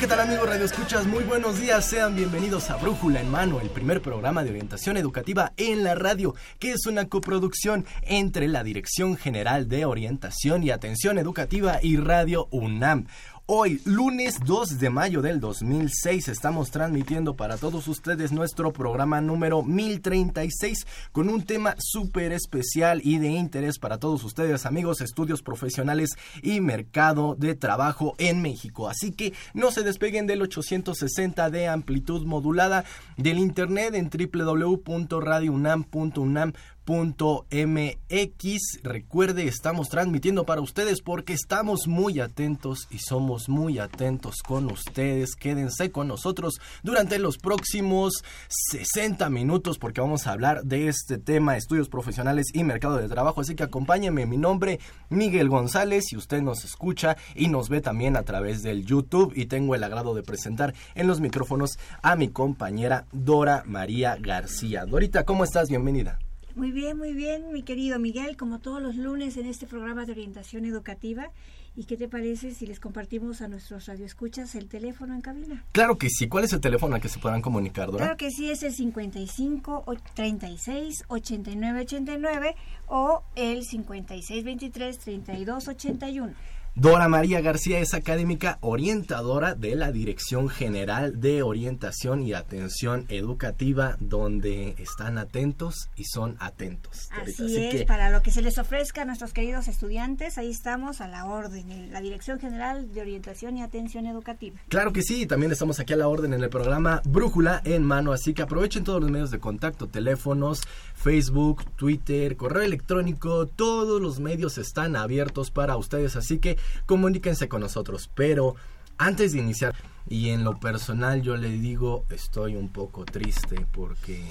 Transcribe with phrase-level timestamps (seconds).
[0.00, 1.06] ¿Qué tal amigos Radio Escuchas?
[1.06, 5.52] Muy buenos días, sean bienvenidos a Brújula en Mano, el primer programa de orientación educativa
[5.58, 11.18] en la radio, que es una coproducción entre la Dirección General de Orientación y Atención
[11.18, 13.08] Educativa y Radio UNAM.
[13.52, 19.64] Hoy, lunes 2 de mayo del 2006, estamos transmitiendo para todos ustedes nuestro programa número
[19.64, 26.10] 1036 con un tema súper especial y de interés para todos ustedes, amigos, estudios profesionales
[26.44, 28.88] y mercado de trabajo en México.
[28.88, 32.84] Así que no se despeguen del 860 de amplitud modulada
[33.16, 36.52] del internet en www.radiounam.unam
[36.90, 38.82] MX.
[38.82, 45.36] Recuerde, estamos transmitiendo para ustedes porque estamos muy atentos y somos muy atentos con ustedes.
[45.36, 51.56] Quédense con nosotros durante los próximos 60 minutos porque vamos a hablar de este tema,
[51.56, 53.40] estudios profesionales y mercado de trabajo.
[53.40, 54.80] Así que acompáñenme, mi nombre
[55.10, 59.46] Miguel González y usted nos escucha y nos ve también a través del YouTube y
[59.46, 64.86] tengo el agrado de presentar en los micrófonos a mi compañera Dora María García.
[64.86, 65.68] Dorita, ¿cómo estás?
[65.68, 66.18] Bienvenida.
[66.56, 70.12] Muy bien, muy bien, mi querido Miguel, como todos los lunes en este programa de
[70.12, 71.30] orientación educativa.
[71.76, 75.64] ¿Y qué te parece si les compartimos a nuestros radioescuchas el teléfono en cabina?
[75.70, 76.26] Claro que sí.
[76.26, 77.98] ¿Cuál es el teléfono al que se podrán comunicar, Dora?
[77.98, 79.84] Claro que sí, es el 55
[80.14, 82.56] 36 89 89
[82.88, 86.34] o el 56 23 32 81.
[86.76, 93.96] Dora María García es académica orientadora de la Dirección General de Orientación y Atención Educativa,
[93.98, 97.08] donde están atentos y son atentos.
[97.10, 101.08] Así, es, para lo que se les ofrezca a nuestros queridos estudiantes, ahí estamos a
[101.08, 104.60] la orden, en la Dirección General de Orientación y Atención Educativa.
[104.68, 108.12] Claro que sí, también estamos aquí a la orden en el programa Brújula en Mano,
[108.12, 110.62] así que aprovechen todos los medios de contacto, teléfonos,
[110.94, 117.60] Facebook, Twitter, correo electrónico, todos los medios están abiertos para ustedes, así que comuníquense con
[117.60, 118.10] nosotros.
[118.14, 118.56] Pero
[118.98, 119.74] antes de iniciar,
[120.08, 124.24] y en lo personal yo le digo, estoy un poco triste porque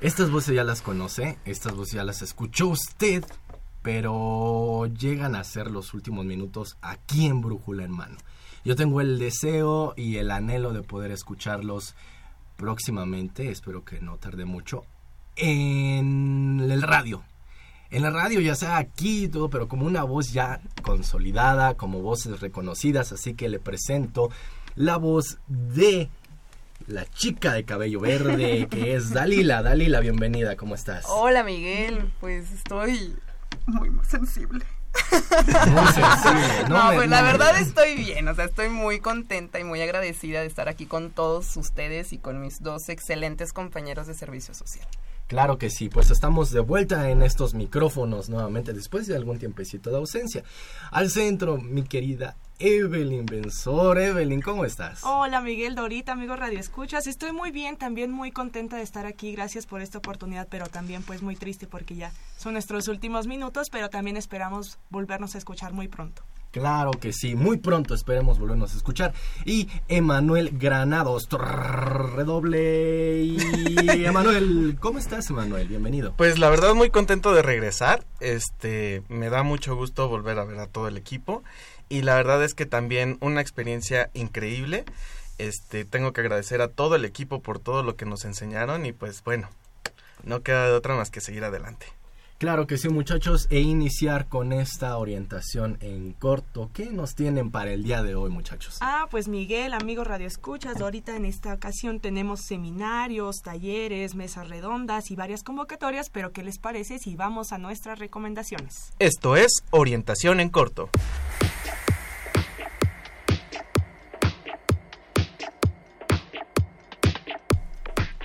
[0.00, 3.24] estas voces ya las conoce, estas voces ya las escuchó usted,
[3.82, 8.16] pero llegan a ser los últimos minutos aquí en Brújula en Mano.
[8.64, 11.94] Yo tengo el deseo y el anhelo de poder escucharlos
[12.56, 14.84] próximamente, espero que no tarde mucho,
[15.36, 17.22] en el radio.
[17.90, 22.00] En la radio, ya sea aquí y todo, pero como una voz ya consolidada, como
[22.00, 24.30] voces reconocidas, así que le presento
[24.76, 26.08] la voz de
[26.86, 29.62] la chica de cabello verde, que es Dalila.
[29.62, 31.04] Dalila, bienvenida, ¿cómo estás?
[31.08, 33.16] Hola Miguel, pues estoy
[33.66, 34.64] muy sensible.
[35.66, 36.40] Muy sensible.
[36.68, 40.46] No, pues la verdad estoy bien, o sea, estoy muy contenta y muy agradecida de
[40.46, 44.86] estar aquí con todos ustedes y con mis dos excelentes compañeros de servicio social.
[45.30, 49.88] Claro que sí, pues estamos de vuelta en estos micrófonos nuevamente después de algún tiempecito
[49.88, 50.42] de ausencia.
[50.90, 53.98] Al centro, mi querida Evelyn Benzor.
[53.98, 55.02] Evelyn, ¿cómo estás?
[55.02, 57.06] Hola Miguel, Dorita, amigos Radio Escuchas.
[57.06, 59.32] Estoy muy bien, también muy contenta de estar aquí.
[59.32, 63.70] Gracias por esta oportunidad, pero también pues muy triste porque ya son nuestros últimos minutos,
[63.70, 66.22] pero también esperamos volvernos a escuchar muy pronto.
[66.50, 69.14] Claro que sí, muy pronto esperemos volvernos a escuchar.
[69.44, 73.22] Y Emanuel Granados, redoble.
[73.22, 73.36] Y
[74.04, 75.68] Emanuel, ¿cómo estás, Emanuel?
[75.68, 76.12] Bienvenido.
[76.16, 78.04] Pues la verdad muy contento de regresar.
[78.18, 81.44] Este, me da mucho gusto volver a ver a todo el equipo
[81.90, 84.86] y la verdad es que también una experiencia increíble.
[85.36, 88.92] Este, tengo que agradecer a todo el equipo por todo lo que nos enseñaron y
[88.92, 89.50] pues bueno,
[90.22, 91.86] no queda de otra más que seguir adelante.
[92.40, 96.70] Claro que sí, muchachos, e iniciar con esta orientación en corto.
[96.72, 98.78] ¿Qué nos tienen para el día de hoy, muchachos?
[98.80, 105.10] Ah, pues Miguel, amigos Radio Escuchas, ahorita en esta ocasión tenemos seminarios, talleres, mesas redondas
[105.10, 108.94] y varias convocatorias, pero ¿qué les parece si vamos a nuestras recomendaciones?
[108.98, 110.88] Esto es Orientación en corto.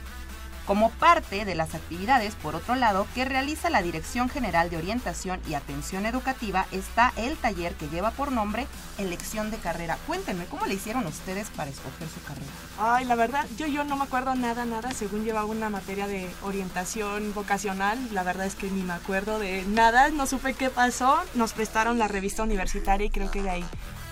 [0.66, 5.38] Como parte de las actividades, por otro lado, que realiza la Dirección General de Orientación
[5.46, 8.66] y Atención Educativa, está el taller que lleva por nombre
[8.96, 9.98] Elección de Carrera.
[10.06, 12.46] Cuéntenme, ¿cómo le hicieron ustedes para escoger su carrera?
[12.78, 16.30] Ay, la verdad, yo, yo no me acuerdo nada, nada, según llevaba una materia de
[16.42, 21.22] orientación vocacional, la verdad es que ni me acuerdo de nada, no supe qué pasó,
[21.34, 23.64] nos prestaron la revista universitaria y creo que de ahí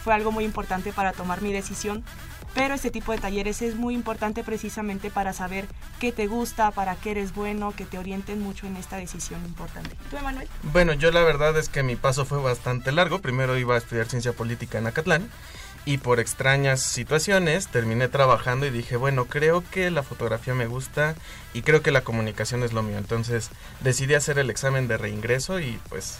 [0.04, 2.04] fue algo muy importante para tomar mi decisión
[2.54, 5.66] pero este tipo de talleres es muy importante precisamente para saber
[5.98, 9.96] qué te gusta, para qué eres bueno, que te orienten mucho en esta decisión importante.
[10.10, 10.48] ¿Tú, Emanuel?
[10.72, 13.20] Bueno, yo la verdad es que mi paso fue bastante largo.
[13.20, 15.30] Primero iba a estudiar ciencia política en Acatlán
[15.84, 21.14] y por extrañas situaciones terminé trabajando y dije, bueno, creo que la fotografía me gusta
[21.54, 22.98] y creo que la comunicación es lo mío.
[22.98, 23.50] Entonces
[23.80, 26.18] decidí hacer el examen de reingreso y pues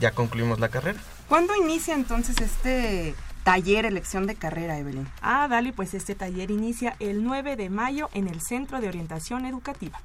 [0.00, 0.98] ya concluimos la carrera.
[1.28, 5.06] ¿Cuándo inicia entonces este taller elección de carrera, Evelyn?
[5.22, 9.46] Ah, Dali, pues este taller inicia el 9 de mayo en el Centro de Orientación
[9.46, 10.00] Educativa.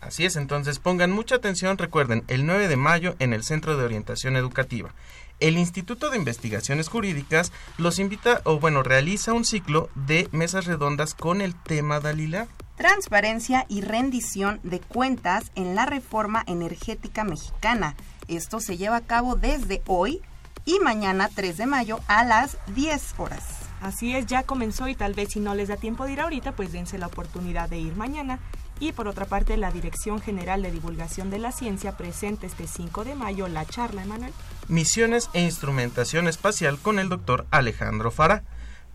[0.00, 3.84] Así es, entonces pongan mucha atención, recuerden, el 9 de mayo en el Centro de
[3.84, 4.94] Orientación Educativa.
[5.40, 11.14] El Instituto de Investigaciones Jurídicas los invita, o bueno, realiza un ciclo de mesas redondas
[11.14, 12.48] con el tema Dalila.
[12.76, 17.96] Transparencia y rendición de cuentas en la reforma energética mexicana.
[18.28, 20.22] Esto se lleva a cabo desde hoy
[20.68, 23.42] y mañana 3 de mayo a las 10 horas.
[23.80, 26.52] Así es, ya comenzó y tal vez si no les da tiempo de ir ahorita,
[26.52, 28.38] pues dense la oportunidad de ir mañana.
[28.78, 33.04] Y por otra parte, la Dirección General de Divulgación de la Ciencia presenta este 5
[33.04, 34.34] de mayo la charla, Emanuel.
[34.68, 38.42] Misiones e instrumentación espacial con el doctor Alejandro Fara.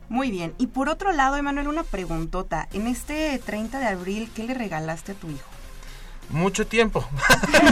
[0.09, 2.69] Muy bien, y por otro lado, Emanuel, una preguntota.
[2.71, 5.49] En este 30 de abril, ¿qué le regalaste a tu hijo?
[6.29, 7.07] Mucho tiempo.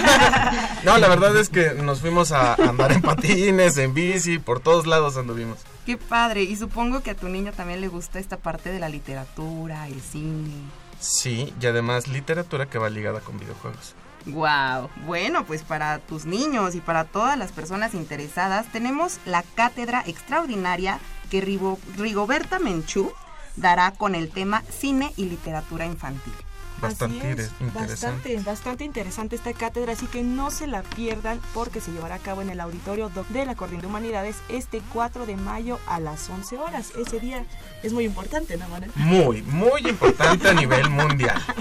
[0.83, 4.85] no, la verdad es que nos fuimos a andar en patines, en bici, por todos
[4.85, 5.59] lados anduvimos.
[5.85, 8.89] Qué padre, y supongo que a tu niño también le gusta esta parte de la
[8.89, 10.53] literatura, el cine.
[10.99, 13.93] Sí, y además literatura que va ligada con videojuegos.
[14.25, 14.89] Wow.
[15.05, 20.99] Bueno, pues para tus niños y para todas las personas interesadas tenemos la cátedra extraordinaria
[21.29, 23.11] que Rigoberta Menchú
[23.55, 26.33] dará con el tema cine y literatura infantil.
[26.81, 27.79] Bastante interesante.
[27.79, 32.19] Bastante, bastante interesante esta cátedra, así que no se la pierdan porque se llevará a
[32.19, 36.29] cabo en el auditorio de la Coordinación de Humanidades este 4 de mayo a las
[36.29, 36.91] 11 horas.
[36.97, 37.45] Ese día
[37.83, 38.91] es muy importante, ¿no, Manuel?
[38.95, 41.41] Muy, muy importante a nivel mundial.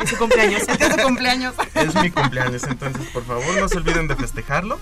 [0.00, 0.62] Es su cumpleaños.
[0.68, 1.54] Es su cumpleaños.
[1.74, 4.78] Es mi cumpleaños, entonces por favor no se olviden de festejarlo.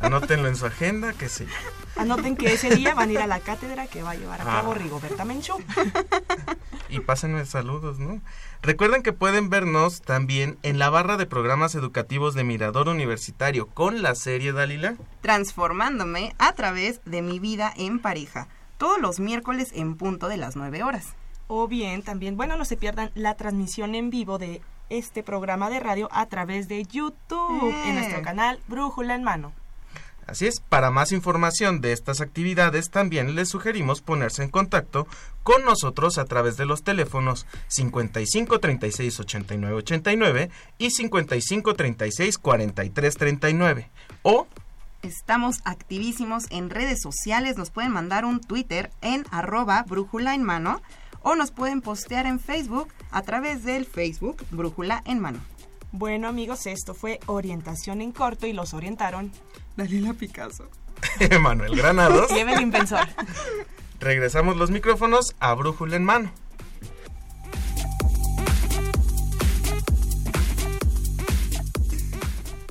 [0.00, 1.46] Anótenlo en su agenda, que sí.
[1.96, 4.44] Anoten que ese día van a ir a la cátedra que va a llevar a
[4.44, 4.74] cabo ah.
[4.74, 5.62] Rigoberta Menchú.
[6.88, 8.20] Y pásenme saludos, ¿no?
[8.62, 14.02] Recuerden que pueden vernos también en la barra de programas educativos de Mirador Universitario con
[14.02, 14.94] la serie Dalila.
[15.20, 18.46] Transformándome a través de mi vida en pareja,
[18.78, 21.14] todos los miércoles en punto de las 9 horas.
[21.48, 25.80] O bien también, bueno, no se pierdan la transmisión en vivo de este programa de
[25.80, 28.22] radio a través de YouTube en nuestro eh.
[28.22, 29.52] canal Brújula en Mano.
[30.26, 35.06] Así es, para más información de estas actividades también les sugerimos ponerse en contacto
[35.42, 43.16] con nosotros a través de los teléfonos 55 36 89 89 y 55 36 43
[43.16, 43.90] 39
[44.22, 44.46] o
[45.02, 50.80] Estamos activísimos en redes sociales, nos pueden mandar un Twitter en arroba brújula en mano
[51.22, 55.40] o nos pueden postear en Facebook a través del Facebook Brújula en mano.
[55.90, 59.32] Bueno amigos, esto fue orientación en corto y los orientaron
[59.76, 60.68] Daniela Picasso.
[61.40, 62.30] Manuel Granados.
[62.30, 63.06] y Evelyn Pensor.
[64.00, 66.32] Regresamos los micrófonos a Brújula en mano.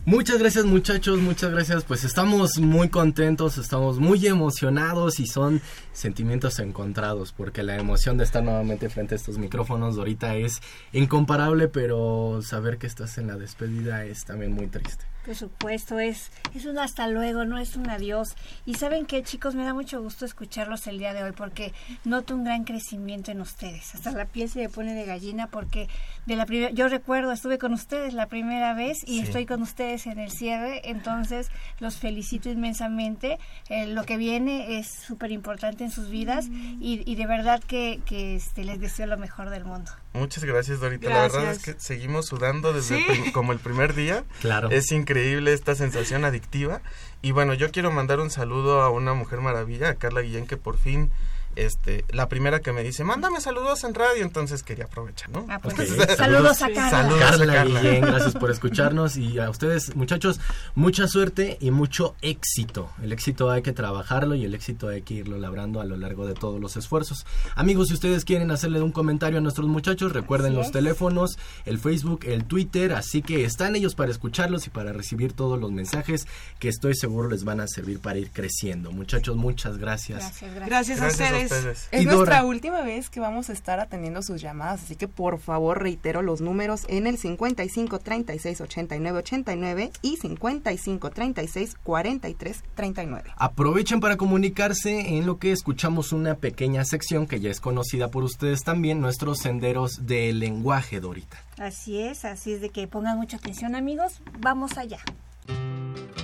[0.03, 1.85] Muchas gracias muchachos, muchas gracias.
[1.85, 5.61] Pues estamos muy contentos, estamos muy emocionados y son
[5.93, 10.59] sentimientos encontrados porque la emoción de estar nuevamente frente a estos micrófonos ahorita es
[10.91, 15.10] incomparable, pero saber que estás en la despedida es también muy triste.
[15.25, 18.35] Por supuesto, es, es un hasta luego, no es un adiós.
[18.65, 21.73] Y saben qué, chicos, me da mucho gusto escucharlos el día de hoy porque
[22.05, 23.93] noto un gran crecimiento en ustedes.
[23.93, 25.87] Hasta la piel se me pone de gallina porque
[26.25, 30.07] de la primera, yo recuerdo, estuve con ustedes la primera vez y estoy con ustedes
[30.07, 31.49] en el cierre, entonces
[31.79, 33.37] los felicito inmensamente.
[33.69, 38.01] Eh, lo que viene es súper importante en sus vidas y, y de verdad que,
[38.05, 39.91] que este, les deseo lo mejor del mundo.
[40.13, 41.09] Muchas gracias, Dorita.
[41.09, 44.25] La verdad es que seguimos sudando desde el como el primer día.
[44.41, 44.69] Claro.
[44.69, 46.81] Es increíble esta sensación adictiva.
[47.21, 50.57] Y bueno, yo quiero mandar un saludo a una mujer maravilla, a Carla Guillén, que
[50.57, 51.11] por fin,
[51.55, 55.45] este, la primera que me dice, mándame saludos en radio, entonces quería aprovechar, ¿no?
[55.49, 55.75] Ah, pues,
[56.17, 56.89] saludos a Carla.
[56.89, 57.19] Saludos.
[57.19, 57.81] Carla, Carla.
[57.81, 60.39] Guillén, gracias por escucharnos y a ustedes muchachos,
[60.75, 62.89] mucha suerte y mucho éxito.
[63.01, 66.25] El éxito hay que trabajarlo y el éxito hay que irlo labrando a lo largo
[66.25, 67.25] de todos los esfuerzos.
[67.55, 70.71] Amigos, si ustedes quieren hacerle un comentario a nuestros muchachos, recuerden Así los es.
[70.71, 75.59] teléfonos, el Facebook, el Twitter, así que están ellos para escucharlos y para recibir todos
[75.59, 76.27] los mensajes
[76.59, 78.91] que estoy seguro les van a servir para ir creciendo.
[78.91, 80.19] Muchachos, muchas gracias.
[80.19, 80.99] Gracias, gracias.
[80.99, 81.87] Gracias, a a ustedes.
[81.91, 82.17] Es Y Dora.
[82.17, 86.21] nuestra última vez que vamos a estar atendiendo sus llamadas, así que por favor reitero
[86.21, 93.31] los números en el 55 36 89 89 y 55 36 43 39.
[93.37, 98.23] Aprovechen para comunicarse en lo que escuchamos una pequeña sección que ya es conocida por
[98.23, 101.37] ustedes también, nuestros senderos de lenguaje, Dorita.
[101.57, 104.99] Así es, así es de que pongan mucha atención amigos, vamos allá.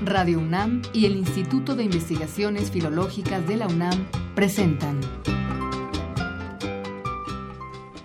[0.01, 4.99] Radio UNAM y el Instituto de Investigaciones Filológicas de la UNAM presentan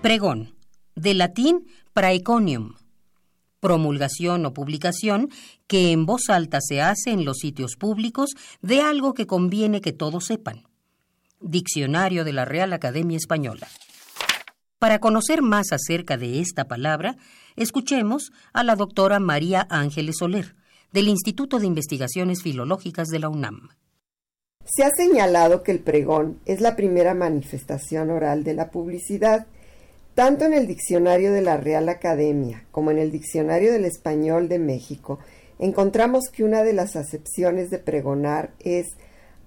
[0.03, 0.55] Pregón.
[0.97, 2.75] De latín praeconium.
[3.61, 5.29] Promulgación o publicación
[5.69, 8.31] que en voz alta se hace en los sitios públicos
[8.63, 10.65] de algo que conviene que todos sepan.
[11.41, 13.69] Diccionario de la Real Academia Española.
[14.81, 17.17] Para conocer más acerca de esta palabra,
[17.55, 20.57] escuchemos a la doctora María Ángeles Soler,
[20.93, 23.71] del Instituto de Investigaciones Filológicas de la UNAM.
[24.65, 29.47] Se ha señalado que el pregón es la primera manifestación oral de la publicidad.
[30.15, 34.59] Tanto en el diccionario de la Real Academia como en el diccionario del Español de
[34.59, 35.19] México
[35.59, 38.89] encontramos que una de las acepciones de pregonar es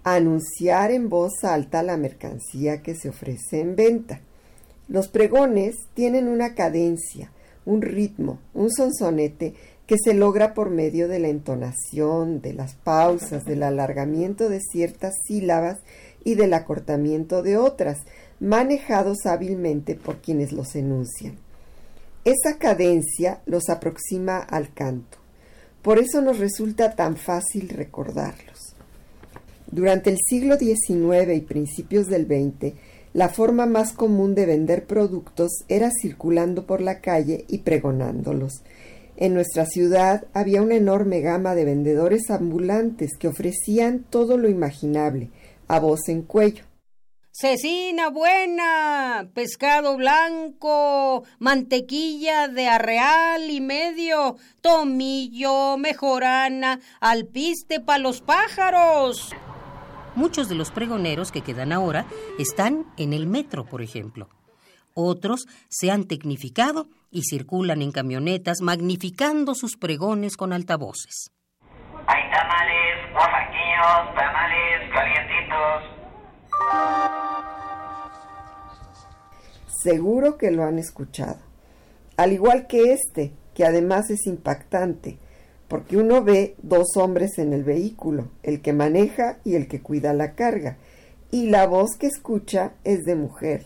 [0.04, 4.22] anunciar en voz alta la mercancía que se ofrece en venta.
[4.88, 7.32] Los pregones tienen una cadencia,
[7.66, 9.54] un ritmo, un sonsonete
[9.88, 15.14] que se logra por medio de la entonación, de las pausas, del alargamiento de ciertas
[15.26, 15.80] sílabas
[16.24, 18.00] y del acortamiento de otras,
[18.40, 21.38] manejados hábilmente por quienes los enuncian.
[22.24, 25.20] Esa cadencia los aproxima al canto.
[25.84, 28.76] Por eso nos resulta tan fácil recordarlos.
[29.70, 32.74] Durante el siglo XIX y principios del XX,
[33.14, 38.64] la forma más común de vender productos era circulando por la calle y pregonándolos.
[39.18, 45.32] En nuestra ciudad había una enorme gama de vendedores ambulantes que ofrecían todo lo imaginable,
[45.68, 46.66] a voz en cuello.
[47.32, 59.34] Cecina buena, pescado blanco, mantequilla de arreal y medio, tomillo, mejorana, alpiste pa' los pájaros.
[60.16, 62.06] Muchos de los pregoneros que quedan ahora
[62.40, 64.30] están en el metro, por ejemplo.
[64.98, 71.32] Otros se han tecnificado y circulan en camionetas magnificando sus pregones con altavoces.
[72.08, 75.84] Hay tamales, oaxaqueños, tamales calientitos.
[79.68, 81.40] Seguro que lo han escuchado.
[82.16, 85.18] Al igual que este, que además es impactante,
[85.68, 90.14] porque uno ve dos hombres en el vehículo, el que maneja y el que cuida
[90.14, 90.78] la carga,
[91.32, 93.66] y la voz que escucha es de mujer,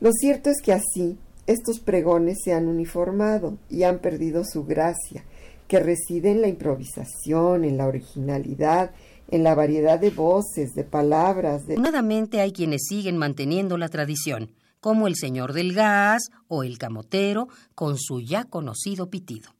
[0.00, 5.24] Lo cierto es que así estos pregones se han uniformado y han perdido su gracia,
[5.68, 8.92] que reside en la improvisación, en la originalidad,
[9.30, 11.74] en la variedad de voces, de palabras, de...
[11.74, 17.48] Afortunadamente hay quienes siguen manteniendo la tradición, como el señor del gas o el camotero
[17.74, 19.50] con su ya conocido pitido.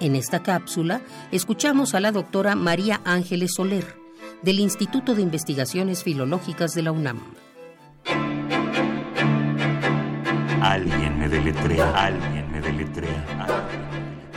[0.00, 1.00] En esta cápsula
[1.32, 3.96] escuchamos a la doctora María Ángeles Soler,
[4.42, 7.20] del Instituto de Investigaciones Filológicas de la UNAM.
[10.60, 13.24] Alguien me deletrea, alguien me deletrea.
[13.40, 13.86] alguien.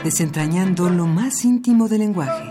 [0.02, 2.50] Desentrañando lo más íntimo del lenguaje.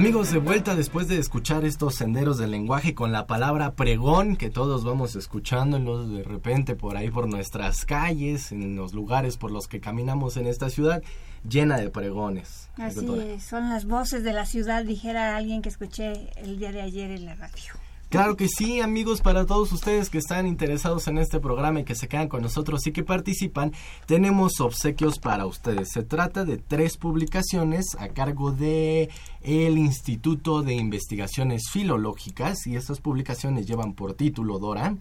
[0.00, 4.48] Amigos, de vuelta después de escuchar estos senderos del lenguaje con la palabra pregón que
[4.48, 9.68] todos vamos escuchándolos de repente por ahí por nuestras calles, en los lugares por los
[9.68, 11.02] que caminamos en esta ciudad
[11.46, 12.70] llena de pregones.
[12.78, 16.80] Así es, son las voces de la ciudad, dijera alguien que escuché el día de
[16.80, 17.74] ayer en la radio.
[18.10, 21.94] Claro que sí, amigos, para todos ustedes que están interesados en este programa y que
[21.94, 23.72] se quedan con nosotros y que participan,
[24.06, 25.90] tenemos obsequios para ustedes.
[25.92, 29.10] Se trata de tres publicaciones a cargo de
[29.42, 34.96] el Instituto de Investigaciones Filológicas y estas publicaciones llevan por título Dora.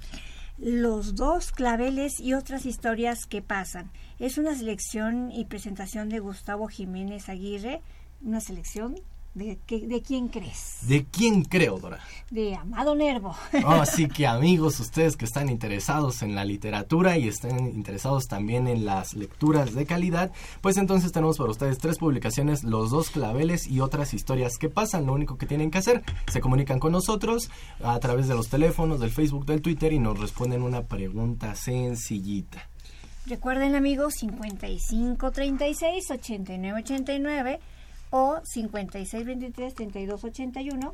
[0.60, 3.90] Los dos claveles y otras historias que pasan.
[4.20, 7.82] Es una selección y presentación de Gustavo Jiménez Aguirre,
[8.22, 8.98] una selección
[9.40, 10.80] de, quién crees?
[10.82, 12.00] ¿De quién creo, Dora?
[12.30, 13.36] De Amado Nervo.
[13.66, 18.68] Oh, así que amigos, ustedes que están interesados en la literatura y están interesados también
[18.68, 20.32] en las lecturas de calidad,
[20.62, 25.06] pues entonces tenemos para ustedes tres publicaciones, los dos claveles y otras historias que pasan.
[25.06, 27.50] Lo único que tienen que hacer, se comunican con nosotros
[27.82, 32.70] a través de los teléfonos, del Facebook, del Twitter y nos responden una pregunta sencillita.
[33.26, 37.60] Recuerden amigos 55 36 89 89
[38.10, 40.94] o 56 23 32 81.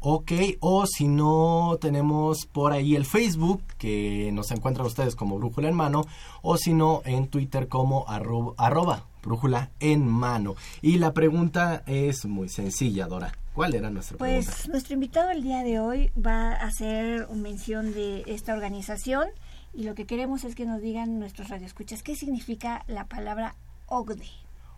[0.00, 5.68] Ok, o si no, tenemos por ahí el Facebook, que nos encuentran ustedes como Brújula
[5.68, 6.02] en Mano,
[6.42, 10.54] o si no, en Twitter como arro- arroba Brújula en Mano.
[10.82, 13.32] Y la pregunta es muy sencilla, Dora.
[13.54, 14.52] ¿Cuál era nuestra pregunta?
[14.52, 19.28] Pues nuestro invitado el día de hoy va a hacer mención de esta organización
[19.72, 24.28] y lo que queremos es que nos digan nuestros radioescuchas qué significa la palabra OCDE.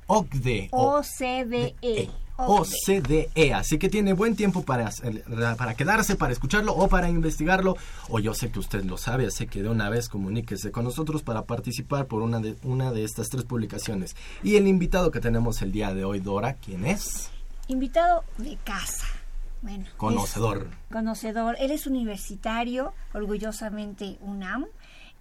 [0.09, 0.69] OCDE.
[0.73, 2.09] o- O-C-D-E.
[2.37, 3.53] OCDE.
[3.55, 4.91] Así que tiene buen tiempo para,
[5.57, 7.77] para quedarse, para escucharlo o para investigarlo.
[8.09, 11.23] O yo sé que usted lo sabe, así que de una vez comuníquese con nosotros
[11.23, 14.15] para participar por una de, una de estas tres publicaciones.
[14.43, 17.31] Y el invitado que tenemos el día de hoy, Dora, ¿quién es?
[17.67, 19.07] Invitado de casa.
[19.61, 20.69] Bueno, es Conocedor.
[20.93, 21.57] conocedor.
[21.59, 24.67] Él es universitario, orgullosamente UNAM.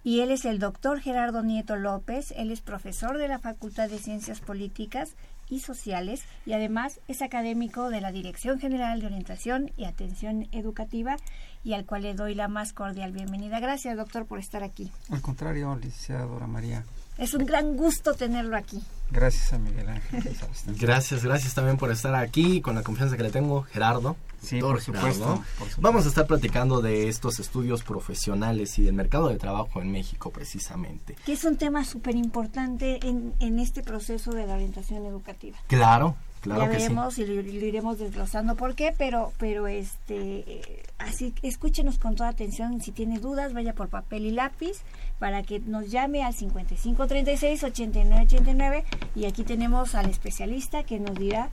[0.08, 2.32] Y él es el doctor Gerardo Nieto López.
[2.34, 5.10] Él es profesor de la Facultad de Ciencias Políticas
[5.50, 11.18] y Sociales y además es académico de la Dirección General de Orientación y Atención Educativa
[11.62, 13.60] y al cual le doy la más cordial bienvenida.
[13.60, 14.90] Gracias, doctor, por estar aquí.
[15.10, 16.86] Al contrario, licenciada Dora María.
[17.18, 18.82] Es un gran gusto tenerlo aquí.
[19.10, 20.38] Gracias a Miguel Ángel.
[20.68, 24.16] Gracias, gracias también por estar aquí con la confianza que le tengo, Gerardo.
[24.40, 25.34] Sí, doctor por supuesto, Gerardo.
[25.36, 25.80] por supuesto.
[25.80, 30.30] Vamos a estar platicando de estos estudios profesionales y del mercado de trabajo en México,
[30.30, 31.16] precisamente.
[31.24, 35.58] Que es un tema súper importante en, en este proceso de la orientación educativa.
[35.66, 36.82] Claro, claro ya que sí.
[36.82, 42.14] veremos y lo, lo iremos desglosando por qué, pero, pero este, eh, así escúchenos con
[42.14, 42.80] toda atención.
[42.80, 44.78] Si tiene dudas, vaya por papel y lápiz
[45.18, 51.50] para que nos llame al 5536 8989 y aquí tenemos al especialista que nos dirá,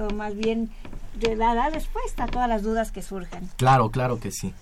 [0.00, 0.70] o más bien
[1.36, 3.48] dará respuesta a todas las dudas que surjan.
[3.56, 4.52] Claro, claro que sí.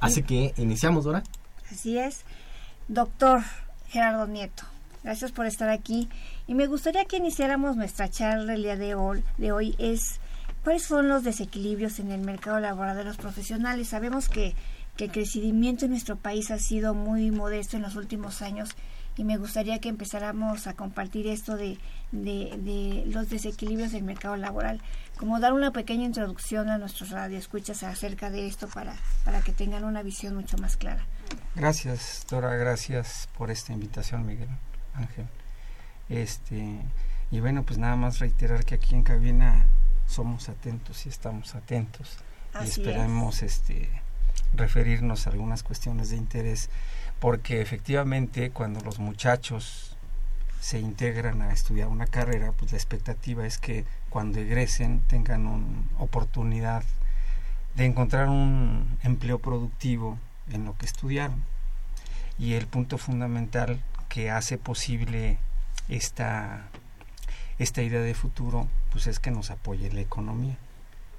[0.00, 1.22] Así que iniciamos, Dora.
[1.70, 2.24] Así es.
[2.88, 3.42] Doctor
[3.88, 4.64] Gerardo Nieto,
[5.04, 6.08] gracias por estar aquí.
[6.46, 9.22] Y me gustaría que iniciáramos nuestra charla el día de hoy.
[9.38, 10.20] De hoy es
[10.64, 13.88] cuáles son los desequilibrios en el mercado laboral de los profesionales.
[13.88, 14.54] Sabemos que,
[14.96, 18.74] que el crecimiento en nuestro país ha sido muy modesto en los últimos años
[19.16, 21.78] y me gustaría que empezáramos a compartir esto de,
[22.10, 24.80] de, de los desequilibrios del mercado laboral,
[25.20, 29.84] como dar una pequeña introducción a nuestros radioescuchas acerca de esto para, para que tengan
[29.84, 31.04] una visión mucho más clara.
[31.54, 34.48] Gracias, Dora, gracias por esta invitación, Miguel
[34.94, 35.26] Ángel.
[36.08, 36.74] Este,
[37.30, 39.66] y bueno, pues nada más reiterar que aquí en cabina
[40.06, 42.16] somos atentos y estamos atentos.
[42.54, 43.90] Así y esperamos este
[44.54, 46.70] referirnos a algunas cuestiones de interés
[47.18, 49.98] porque efectivamente cuando los muchachos
[50.60, 55.82] se integran a estudiar una carrera, pues la expectativa es que cuando egresen tengan una
[55.98, 56.84] oportunidad
[57.76, 60.18] de encontrar un empleo productivo
[60.50, 61.42] en lo que estudiaron.
[62.38, 65.38] Y el punto fundamental que hace posible
[65.88, 66.68] esta,
[67.58, 70.56] esta idea de futuro, pues es que nos apoye la economía.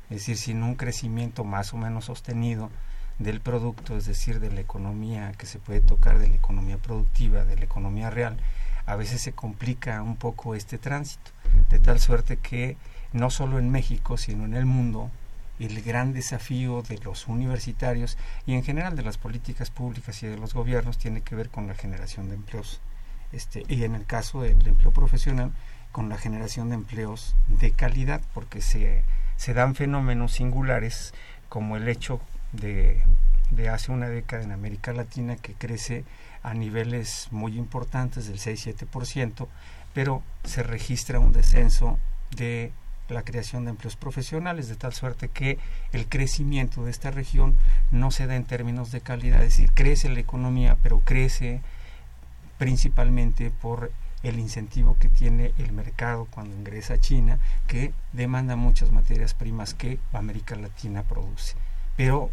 [0.09, 2.69] Es decir, sin un crecimiento más o menos sostenido
[3.17, 7.45] del producto, es decir, de la economía que se puede tocar, de la economía productiva,
[7.45, 8.37] de la economía real,
[8.85, 11.31] a veces se complica un poco este tránsito,
[11.69, 12.77] de tal suerte que
[13.13, 15.11] no solo en México, sino en el mundo,
[15.59, 20.37] el gran desafío de los universitarios y en general de las políticas públicas y de
[20.37, 22.81] los gobiernos tiene que ver con la generación de empleos.
[23.31, 25.51] Este, y en el caso del empleo profesional,
[25.91, 29.03] con la generación de empleos de calidad, porque se,
[29.35, 31.13] se dan fenómenos singulares
[31.49, 32.21] como el hecho
[32.53, 33.03] de,
[33.51, 36.05] de hace una década en América Latina que crece
[36.43, 39.47] a niveles muy importantes del 6-7%,
[39.93, 41.99] pero se registra un descenso
[42.35, 42.71] de
[43.09, 45.59] la creación de empleos profesionales, de tal suerte que
[45.91, 47.55] el crecimiento de esta región
[47.91, 51.61] no se da en términos de calidad, es decir, crece la economía, pero crece
[52.57, 53.91] principalmente por
[54.23, 59.73] el incentivo que tiene el mercado cuando ingresa a China, que demanda muchas materias primas
[59.73, 61.55] que América Latina produce.
[61.97, 62.29] Pero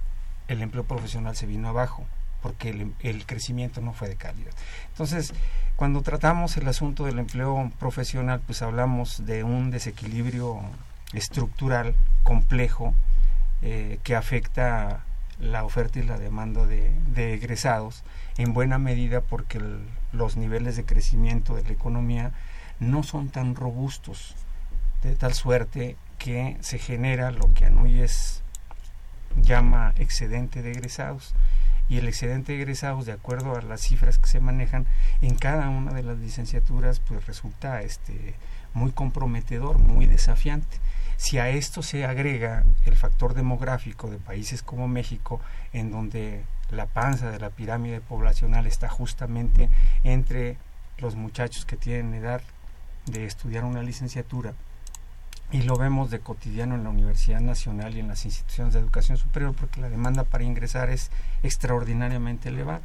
[0.49, 2.07] el empleo profesional se vino abajo
[2.49, 4.53] porque el, crecimiento no fue de calidad.
[4.89, 5.35] Entonces,
[5.77, 10.59] cuando tratamos el asunto del empleo profesional, pues hablamos de un desequilibrio
[11.13, 12.95] estructural complejo
[13.61, 15.05] eh, que afecta
[15.39, 18.03] la oferta y la demanda de, egresados,
[18.39, 19.61] en buena medida porque
[20.13, 22.33] los niveles de crecimiento de la economía
[22.81, 24.37] no son tan robustos,
[25.03, 28.43] de tal suerte que se genera lo que Anuyes
[29.37, 31.35] llama excedente de egresados
[31.89, 34.87] y el excedente de egresados de acuerdo a las cifras que se manejan
[35.23, 38.35] en cada una de las licenciaturas pues resulta este
[38.75, 40.79] muy comprometedor, muy desafiante.
[41.17, 45.41] Si a esto se agrega el factor demográfico de países como México,
[45.73, 49.69] en donde la panza de la pirámide poblacional está justamente
[50.05, 50.57] entre
[50.99, 52.43] los muchachos que tienen edad
[53.07, 54.55] de estudiar una licenciatura,
[55.51, 59.17] y lo vemos de cotidiano en la Universidad Nacional y en las instituciones de educación
[59.17, 61.11] superior porque la demanda para ingresar es
[61.43, 62.83] extraordinariamente elevada.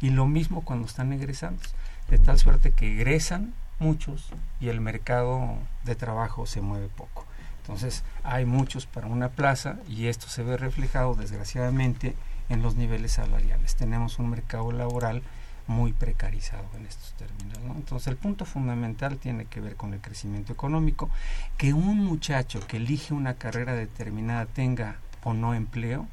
[0.00, 1.62] Y lo mismo cuando están egresando,
[2.08, 7.26] de tal suerte que egresan muchos y el mercado de trabajo se mueve poco.
[7.62, 12.16] Entonces hay muchos para una plaza y esto se ve reflejado desgraciadamente
[12.48, 13.76] en los niveles salariales.
[13.76, 15.22] Tenemos un mercado laboral
[15.70, 17.58] muy precarizado en estos términos.
[17.76, 21.08] Entonces el punto fundamental tiene que ver con el crecimiento económico,
[21.56, 26.08] que un muchacho que elige una carrera determinada tenga o no empleo,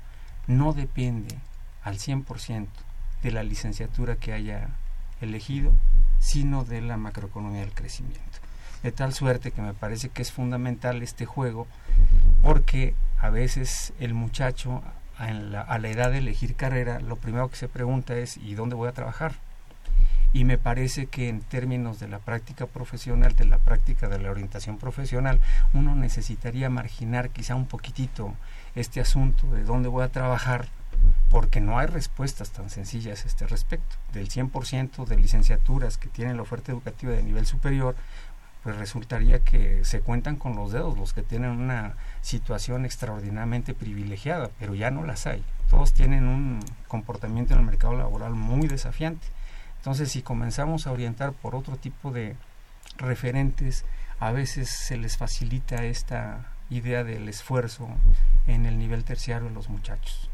[0.45, 1.35] no depende
[1.83, 2.67] al 100%
[3.23, 4.69] de la licenciatura que haya
[5.21, 5.73] elegido,
[6.19, 8.21] sino de la macroeconomía del crecimiento.
[8.83, 11.65] De tal suerte que me parece que es fundamental este juego,
[12.43, 14.83] porque a veces el muchacho
[15.17, 18.53] a la, a la edad de elegir carrera, lo primero que se pregunta es ¿y
[18.53, 19.46] dónde voy a trabajar?
[20.33, 24.29] Y me parece que en términos de la práctica profesional, de la práctica de la
[24.31, 25.39] orientación profesional,
[25.73, 28.33] uno necesitaría marginar quizá un poquitito
[28.75, 30.67] este asunto de dónde voy a trabajar,
[31.29, 33.95] porque no hay respuestas tan sencillas a este respecto.
[34.13, 37.95] Del 100% de licenciaturas que tienen la oferta educativa de nivel superior,
[38.63, 44.49] pues resultaría que se cuentan con los dedos los que tienen una situación extraordinariamente privilegiada,
[44.59, 45.43] pero ya no las hay.
[45.69, 49.25] Todos tienen un comportamiento en el mercado laboral muy desafiante.
[49.87, 52.35] Entonces, si comenzamos a orientar por otro tipo de
[52.97, 53.85] referentes,
[54.19, 57.87] a veces se les facilita esta idea del esfuerzo
[58.47, 60.29] en el nivel terciario de los muchachos.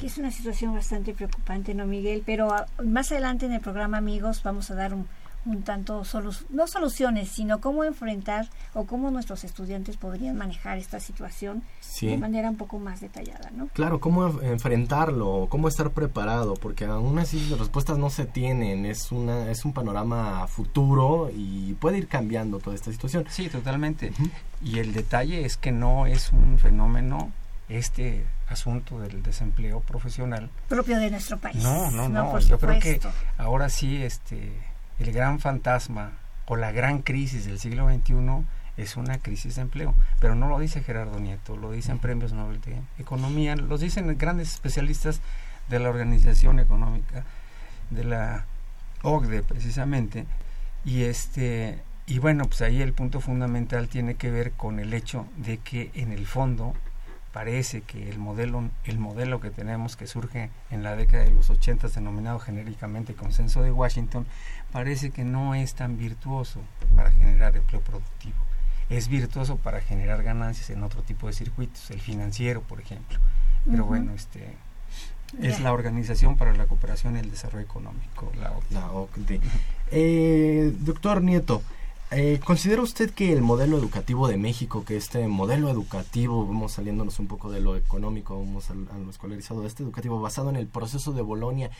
[0.00, 2.24] Que es una situación bastante preocupante, ¿no, Miguel?
[2.26, 5.06] Pero a, más adelante en el programa, amigos, vamos a dar un,
[5.46, 11.00] un tanto, solu no soluciones, sino cómo enfrentar o cómo nuestros estudiantes podrían manejar esta
[11.00, 12.06] situación Sí.
[12.06, 13.68] de manera un poco más detallada, ¿no?
[13.74, 18.86] Claro, cómo en- enfrentarlo, cómo estar preparado, porque aún así las respuestas no se tienen,
[18.86, 23.24] es una es un panorama futuro y puede ir cambiando toda esta situación.
[23.28, 24.12] Sí, totalmente.
[24.62, 27.32] Y el detalle es que no es un fenómeno
[27.68, 30.50] este asunto del desempleo profesional.
[30.68, 31.62] Propio de nuestro país.
[31.62, 32.30] No, no, no.
[32.30, 33.00] por Yo creo que
[33.38, 34.52] ahora sí, este,
[34.98, 36.12] el gran fantasma
[36.46, 38.44] o la gran crisis del siglo XXI
[38.76, 39.94] es una crisis de empleo.
[40.20, 44.52] Pero no lo dice Gerardo Nieto, lo dicen premios Nobel de Economía, los dicen grandes
[44.52, 45.20] especialistas
[45.68, 47.24] de la Organización Económica,
[47.90, 48.44] de la
[49.02, 50.26] OCDE precisamente.
[50.84, 55.26] Y este y bueno, pues ahí el punto fundamental tiene que ver con el hecho
[55.38, 56.74] de que en el fondo
[57.32, 61.48] parece que el modelo, el modelo que tenemos que surge en la década de los
[61.48, 64.26] 80 denominado genéricamente consenso de Washington,
[64.74, 66.58] parece que no es tan virtuoso
[66.96, 68.34] para generar empleo productivo.
[68.90, 73.18] Es virtuoso para generar ganancias en otro tipo de circuitos, el financiero, por ejemplo.
[73.70, 74.56] Pero bueno, este
[75.40, 78.74] es la Organización para la Cooperación y el Desarrollo Económico, la OCDE.
[78.74, 79.40] La OCDE.
[79.90, 81.62] Eh, doctor Nieto,
[82.10, 87.18] eh, ¿considera usted que el modelo educativo de México, que este modelo educativo, vamos saliéndonos
[87.20, 90.66] un poco de lo económico, vamos al- a, lo escolarizado, este educativo basado en el
[90.66, 91.70] proceso de Bolonia,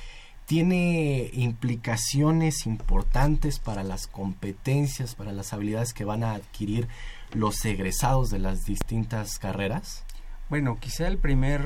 [0.47, 6.89] tiene implicaciones importantes para las competencias, para las habilidades que van a adquirir
[7.33, 10.05] los egresados de las distintas carreras?
[10.51, 11.63] Bueno, quizá el primer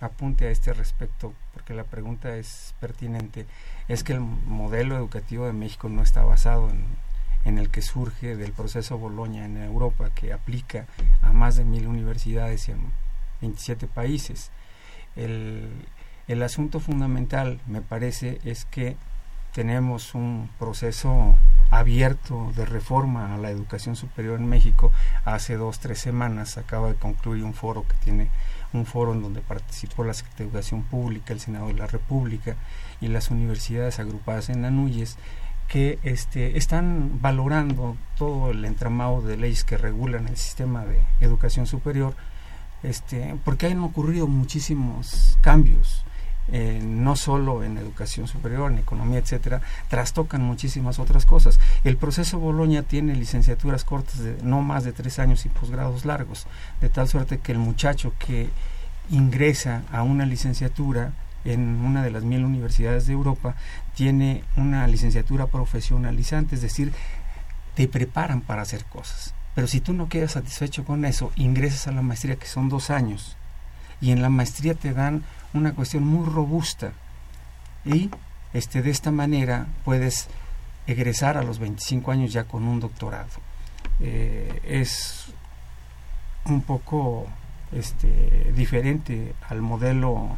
[0.00, 3.46] apunte a este respecto, porque la pregunta es pertinente,
[3.88, 6.84] es que el modelo educativo de México no está basado en,
[7.44, 10.86] en el que surge del proceso Boloña en Europa, que aplica
[11.22, 12.92] a más de mil universidades en
[13.40, 14.50] 27 países.
[16.28, 18.96] El asunto fundamental, me parece, es que
[19.52, 21.36] tenemos un proceso
[21.70, 24.92] abierto de reforma a la educación superior en México.
[25.24, 28.28] Hace dos, tres semanas acaba de concluir un foro que tiene
[28.72, 32.56] un foro en donde participó la Secretaría de Educación Pública, el Senado de la República
[33.00, 35.16] y las universidades agrupadas en ANUYES
[35.68, 41.66] que este, están valorando todo el entramado de leyes que regulan el sistema de educación
[41.66, 42.14] superior,
[42.82, 46.04] este, porque han ocurrido muchísimos cambios
[46.52, 51.58] eh, no solo en educación superior, en economía, etcétera, trastocan muchísimas otras cosas.
[51.84, 56.46] El proceso Boloña tiene licenciaturas cortas de no más de tres años y posgrados largos,
[56.80, 58.48] de tal suerte que el muchacho que
[59.10, 61.12] ingresa a una licenciatura
[61.44, 63.54] en una de las mil universidades de Europa
[63.94, 66.92] tiene una licenciatura profesionalizante, es decir,
[67.74, 69.34] te preparan para hacer cosas.
[69.54, 72.90] Pero si tú no quedas satisfecho con eso, ingresas a la maestría que son dos
[72.90, 73.36] años
[74.00, 75.22] y en la maestría te dan
[75.56, 76.92] una cuestión muy robusta.
[77.84, 78.10] Y
[78.52, 80.28] este de esta manera puedes
[80.86, 83.28] egresar a los 25 años ya con un doctorado.
[84.00, 85.26] Eh, es
[86.44, 87.26] un poco
[87.72, 90.36] este diferente al modelo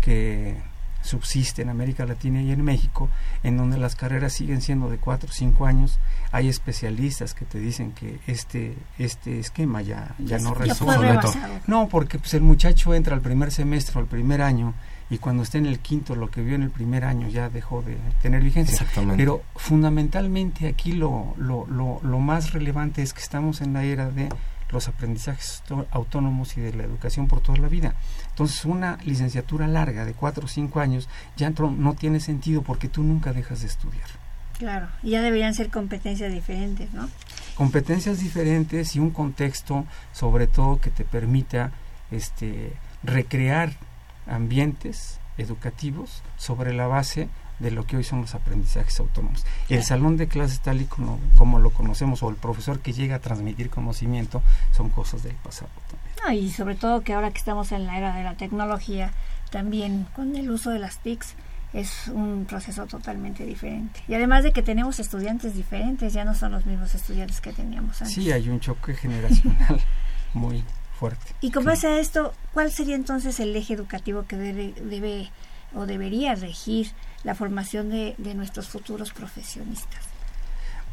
[0.00, 0.56] que
[1.04, 3.08] subsiste en América Latina y en México,
[3.42, 5.98] en donde las carreras siguen siendo de 4 o 5 años.
[6.32, 11.38] Hay especialistas que te dicen que este, este esquema ya, ya Ya no rebasado.
[11.66, 14.74] No, porque pues, el muchacho entra al primer semestre o al primer año
[15.10, 17.82] y cuando esté en el quinto lo que vio en el primer año ya dejó
[17.82, 18.72] de tener vigencia.
[18.72, 19.22] Exactamente.
[19.22, 24.10] Pero fundamentalmente aquí lo, lo, lo, lo más relevante es que estamos en la era
[24.10, 24.30] de
[24.74, 27.94] los aprendizajes autónomos y de la educación por toda la vida.
[28.30, 32.88] Entonces una licenciatura larga de cuatro o cinco años ya no, no tiene sentido porque
[32.88, 34.08] tú nunca dejas de estudiar.
[34.58, 37.08] Claro, y ya deberían ser competencias diferentes, ¿no?
[37.54, 41.70] competencias diferentes y un contexto sobre todo que te permita
[42.10, 43.72] este recrear
[44.26, 49.44] ambientes educativos sobre la base de lo que hoy son los aprendizajes autónomos.
[49.68, 53.16] El salón de clases tal y como, como lo conocemos o el profesor que llega
[53.16, 55.70] a transmitir conocimiento son cosas del pasado.
[56.24, 59.12] No, y sobre todo que ahora que estamos en la era de la tecnología,
[59.50, 61.34] también con el uso de las TICs
[61.72, 64.00] es un proceso totalmente diferente.
[64.06, 68.00] Y además de que tenemos estudiantes diferentes, ya no son los mismos estudiantes que teníamos
[68.00, 68.14] antes.
[68.14, 69.80] Sí, hay un choque generacional
[70.34, 70.62] muy
[70.98, 71.34] fuerte.
[71.40, 75.30] Y con base a esto, ¿cuál sería entonces el eje educativo que debe, debe
[75.74, 80.14] o debería regir la formación de, de nuestros futuros profesionistas?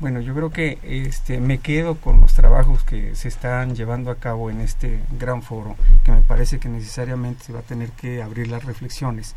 [0.02, 4.15] Bueno, yo creo que este, me quedo con los trabajos que se están llevando a
[4.15, 8.24] cabo en este gran foro, que me parece que necesariamente se va a tener que
[8.24, 9.36] abrir las reflexiones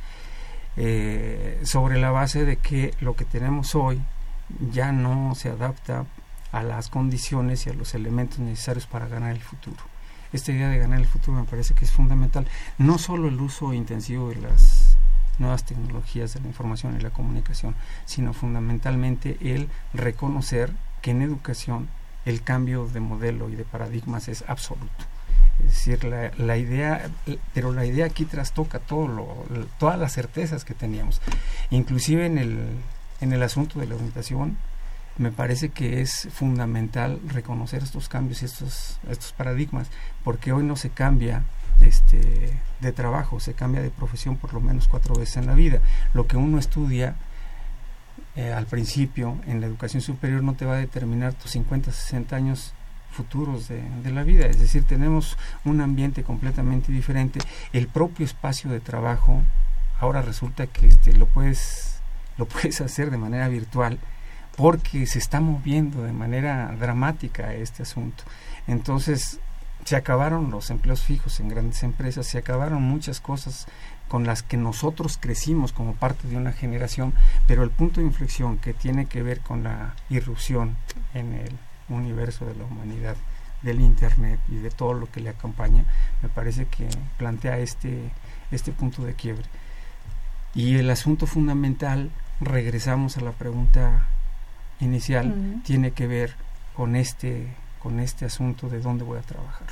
[0.79, 4.01] eh, sobre la base de que lo que tenemos hoy
[4.73, 6.07] ya no se adapta
[6.51, 9.83] a las condiciones y a los elementos necesarios para ganar el futuro.
[10.33, 12.47] Esta idea de ganar el futuro me parece que es fundamental,
[12.79, 14.94] no solo el uso intensivo de las
[15.39, 21.89] nuevas tecnologías de la información y la comunicación, sino fundamentalmente el reconocer que en educación
[22.25, 25.05] el cambio de modelo y de paradigmas es absoluto.
[25.61, 27.11] Es decir, la, idea,
[27.53, 29.45] pero la idea aquí trastoca todo lo,
[29.79, 31.21] todas las certezas que teníamos.
[31.71, 32.67] Inclusive en el,
[33.21, 34.57] en el asunto de la orientación,
[35.17, 39.89] me parece que es fundamental reconocer estos cambios y estos, estos paradigmas,
[40.25, 41.45] porque hoy no se cambia
[41.81, 45.81] este, de trabajo, se cambia de profesión por lo menos cuatro veces en la vida.
[46.13, 47.17] Lo que uno estudia
[48.37, 52.35] eh, al principio en la educación superior no te va a determinar tus 50, 60
[52.35, 52.75] años
[53.11, 54.47] futuros de, de, la vida.
[54.47, 57.39] Es decir, tenemos un ambiente completamente diferente.
[57.73, 59.41] El propio espacio de trabajo,
[60.01, 62.01] ahora resulta que este, lo, puedes,
[62.37, 63.99] lo puedes hacer de manera virtual
[64.57, 68.25] porque se está moviendo de manera dramática este asunto.
[68.67, 69.41] Entonces,
[69.85, 73.67] se acabaron los empleos fijos en grandes empresas, se acabaron muchas cosas
[74.09, 77.15] con las que nosotros crecimos como parte de una generación,
[77.47, 80.77] pero el punto de inflexión que tiene que ver con la irrupción
[81.15, 81.51] en el
[81.89, 83.17] universo de la humanidad,
[83.63, 85.85] del Internet y de todo lo que le acompaña,
[86.23, 88.11] me parece que plantea este,
[88.51, 89.45] este punto de quiebre.
[90.55, 94.07] Y el asunto fundamental, regresamos a la pregunta
[94.81, 96.35] inicial, tiene que ver
[96.77, 97.49] con este,
[97.85, 99.69] con este asunto de dónde voy a trabajar.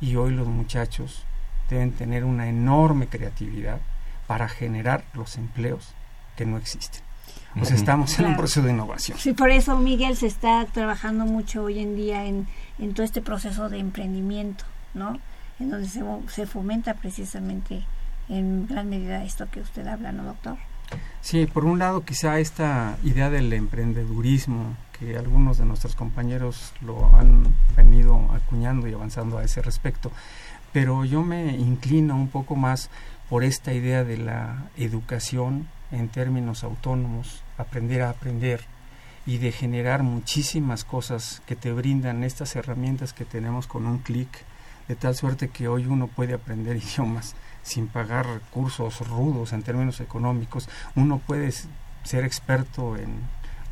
[0.00, 1.22] Y hoy los muchachos
[1.70, 3.80] deben tener una enorme creatividad
[4.26, 5.94] para generar los empleos
[6.36, 7.02] que no existen.
[7.54, 9.16] Pues estamos en un proceso de innovación.
[9.16, 12.48] Sí, por eso Miguel se está trabajando mucho hoy en día en,
[12.80, 15.20] en todo este proceso de emprendimiento, ¿no?
[15.60, 17.84] En donde se, se fomenta precisamente
[18.28, 20.56] en gran medida esto que usted habla, ¿no, doctor?
[21.20, 24.76] Sí, por un lado quizá esta idea del emprendedurismo,
[25.10, 30.10] algunos de nuestros compañeros lo han venido acuñando y avanzando a ese respecto,
[30.72, 32.88] pero yo me inclino un poco más
[33.28, 38.64] por esta idea de la educación en términos autónomos, aprender a aprender
[39.26, 44.28] y de generar muchísimas cosas que te brindan estas herramientas que tenemos con un clic,
[44.88, 50.00] de tal suerte que hoy uno puede aprender idiomas sin pagar cursos rudos en términos
[50.00, 51.52] económicos, uno puede
[52.04, 53.20] ser experto en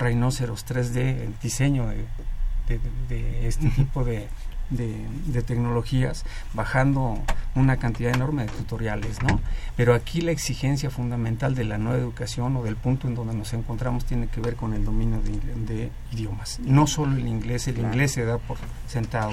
[0.01, 4.29] rinoceros 3D, en diseño de, de este tipo de,
[4.71, 7.19] de, tecnologías bajando
[7.55, 9.41] una cantidad enorme de tutoriales, ¿no?
[9.77, 13.53] Pero aquí la exigencia fundamental de la nueva educación o del punto en donde nos
[13.53, 16.61] encontramos tiene que ver con el dominio de, idiomas.
[16.61, 19.33] No solo el inglés, el inglés se da por sentado,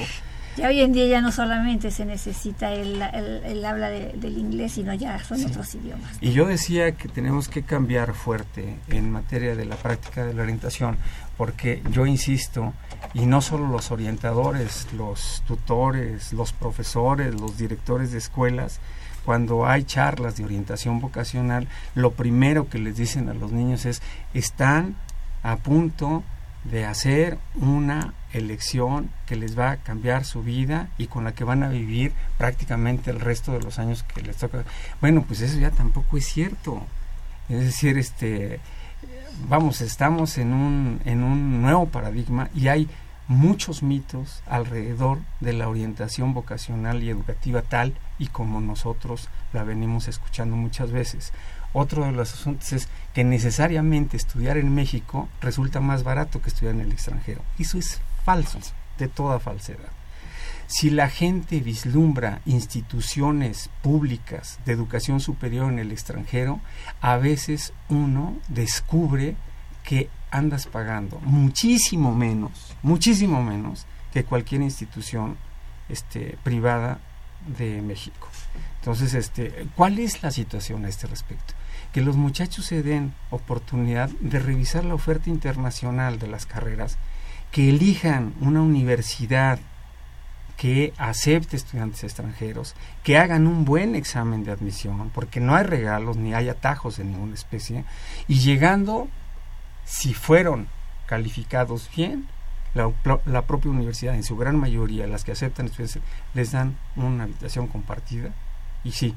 [0.58, 4.94] ya hoy en día ya no solamente se necesita el, el, habla del inglés, sino
[4.94, 6.18] ya son otros idiomas.
[6.20, 10.42] Y yo decía que tenemos que cambiar fuerte en materia de la práctica de la
[10.42, 10.98] orientación,
[11.38, 12.74] porque yo insisto,
[13.14, 18.80] y no solo los orientadores, los tutores, los profesores, los directores de escuelas,
[19.26, 24.02] cuando hay charlas de orientación vocacional, lo primero que les dicen a los niños es,
[24.34, 24.96] están
[25.44, 26.24] a punto
[26.64, 31.44] de hacer una elección que les va a cambiar su vida y con la que
[31.44, 34.64] van a vivir prácticamente el resto de los años que les toca.
[35.02, 36.84] Bueno, pues eso ya tampoco es cierto.
[37.50, 38.60] Es decir, este
[39.48, 42.90] vamos, estamos en un en un nuevo paradigma y hay
[43.28, 50.08] muchos mitos alrededor de la orientación vocacional y educativa tal y como nosotros la venimos
[50.08, 51.34] escuchando muchas veces.
[51.74, 56.76] Otro de los asuntos es que necesariamente estudiar en México resulta más barato que estudiar
[56.76, 57.42] en el extranjero.
[57.60, 58.60] Eso es falso,
[58.98, 59.94] de toda falsedad.
[60.68, 66.60] Si la gente vislumbra instituciones públicas de educación superior en el extranjero,
[67.00, 69.38] a veces uno descubre
[69.86, 75.38] que andas pagando muchísimo menos, muchísimo menos que cualquier institución
[75.88, 77.00] este, privada
[77.58, 78.28] de México.
[78.82, 81.54] Entonces, este, ¿cuál es la situación a este respecto?
[81.94, 86.98] Que los muchachos se den oportunidad de revisar la oferta internacional de las carreras
[87.52, 89.60] que elijan una universidad
[90.58, 96.18] que acepte estudiantes extranjeros, que hagan un buen examen de admisión, porque no hay regalos
[96.18, 97.86] ni hay atajos de ninguna especie,
[98.28, 99.08] y llegando,
[99.86, 100.68] si fueron
[101.06, 102.28] calificados bien,
[102.74, 102.92] la,
[103.26, 106.02] la propia universidad, en su gran mayoría, las que aceptan estudiantes,
[106.34, 108.32] les dan una habitación compartida,
[108.84, 109.16] y sí,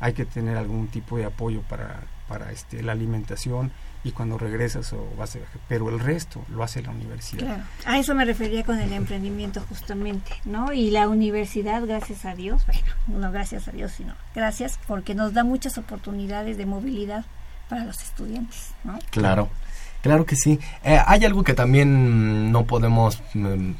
[0.00, 3.70] hay que tener algún tipo de apoyo para, para este, la alimentación
[4.04, 5.38] y cuando regresas o vas a
[5.68, 7.44] pero el resto lo hace la universidad.
[7.46, 10.72] Claro, a eso me refería con el emprendimiento justamente, ¿no?
[10.72, 12.82] Y la universidad, gracias a Dios, bueno,
[13.20, 17.24] no gracias a Dios, sino gracias porque nos da muchas oportunidades de movilidad
[17.68, 18.98] para los estudiantes, ¿no?
[19.10, 19.48] Claro.
[20.02, 20.58] Claro que sí.
[20.82, 23.70] Eh, hay algo que también no podemos mm,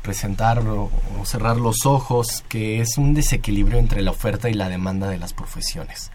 [0.00, 0.90] presentar o,
[1.24, 5.34] cerrar los ojos, que es un desequilibrio entre la oferta y la demanda de las
[5.34, 6.10] profesiones.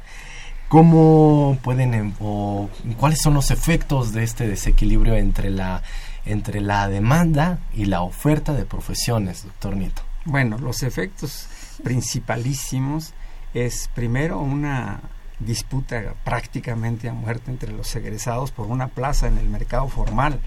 [0.74, 5.84] ¿Cómo pueden em, o cuáles son los efectos de este desequilibrio entre la
[6.26, 10.02] entre la demanda y la oferta de profesiones, doctor Nieto?
[10.26, 11.48] Bueno, los efectos
[11.84, 13.14] principalísimos
[13.54, 15.02] es primero una
[15.38, 20.40] disputa prácticamente a muerte entre los egresados por una plaza en el mercado formal.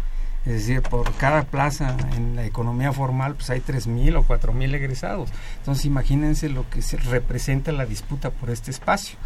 [0.47, 5.31] Es decir, por cada plaza en la economía formal, pues hay 3.000 o 4.000 egresados.
[5.59, 9.19] Entonces, imagínense lo que se representa la disputa por este espacio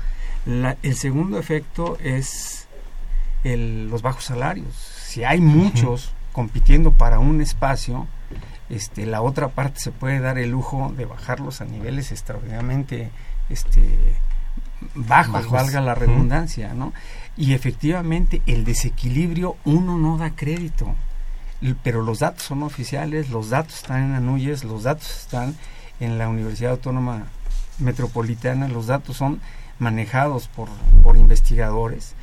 [0.47, 2.67] el segundo efecto es
[3.45, 4.75] los bajos salarios.
[4.75, 8.07] Si hay muchos compitiendo para un espacio,
[8.69, 13.11] este, la otra parte se puede dar el lujo de bajarlos a niveles extraordinariamente
[13.49, 14.15] este,
[14.95, 16.93] bajos, valga la redundancia, ¿no?
[17.37, 20.95] Y efectivamente el desequilibrio uno no da crédito,
[21.83, 25.57] pero los datos son oficiales, los datos están en Anuyes, los datos están
[26.01, 27.27] en la Universidad Autónoma
[27.79, 29.41] Metropolitana, los datos son
[29.79, 30.69] manejados por,
[31.03, 32.15] por investigadores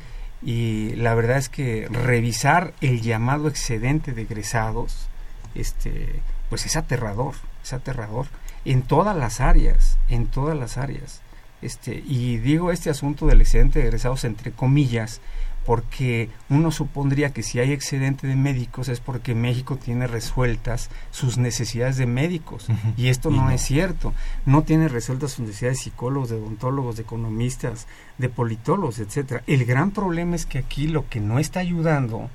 [0.42, 5.08] y la verdad es que revisar el llamado excedente de egresados,
[5.54, 8.26] este, pues es aterrador, es aterrador
[8.64, 11.20] en todas las áreas, en todas las áreas.
[11.60, 15.20] Este, y digo este asunto del excedente de egresados entre comillas,
[15.68, 21.36] porque uno supondría que si hay excedente de médicos es porque México tiene resueltas sus
[21.36, 24.14] necesidades de médicos y esto no, es cierto.
[24.46, 29.42] No tiene resueltas sus necesidades de psicólogos, de odontólogos, de economistas, de politólogos, etcétera.
[29.46, 32.30] El gran problema es que aquí lo que no está ayudando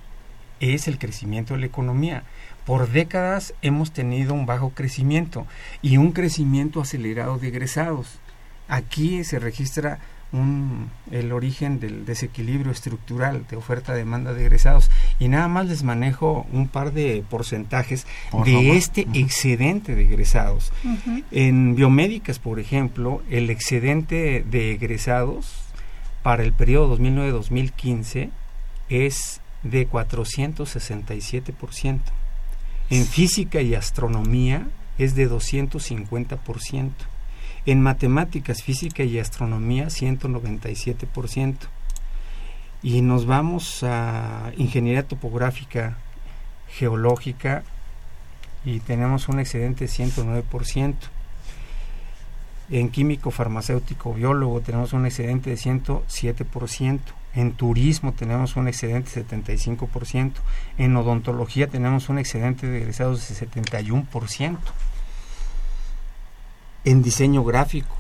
[0.59, 2.25] es el crecimiento de la economía.
[2.67, 5.47] Por décadas hemos tenido un bajo crecimiento
[5.81, 8.19] y un crecimiento acelerado de egresados.
[8.67, 9.97] Aquí se registra
[10.33, 14.91] un, el origen del desequilibrio estructural de oferta-demanda de egresados.
[15.19, 18.05] Y nada más les manejo un par de porcentajes
[18.43, 20.73] de este excedente de egresados.
[21.31, 25.63] En biomédicas, por ejemplo, el excedente de egresados
[26.23, 28.29] para el periodo 2009-2015
[28.89, 31.99] es de 467%.
[32.89, 34.67] En física y astronomía
[34.97, 36.91] es de 250%.
[37.65, 41.55] En matemáticas, física y astronomía 197%.
[42.81, 45.97] Y nos vamos a ingeniería topográfica,
[46.67, 47.63] geológica
[48.65, 50.95] y tenemos un excedente de 109%.
[52.69, 56.99] En químico, farmacéutico, biólogo tenemos un excedente de 107%.
[57.35, 60.33] En turismo tenemos un excedente de 75%.
[60.77, 64.57] En odontología tenemos un excedente de egresados de 71%
[66.85, 67.95] en diseño gráfico,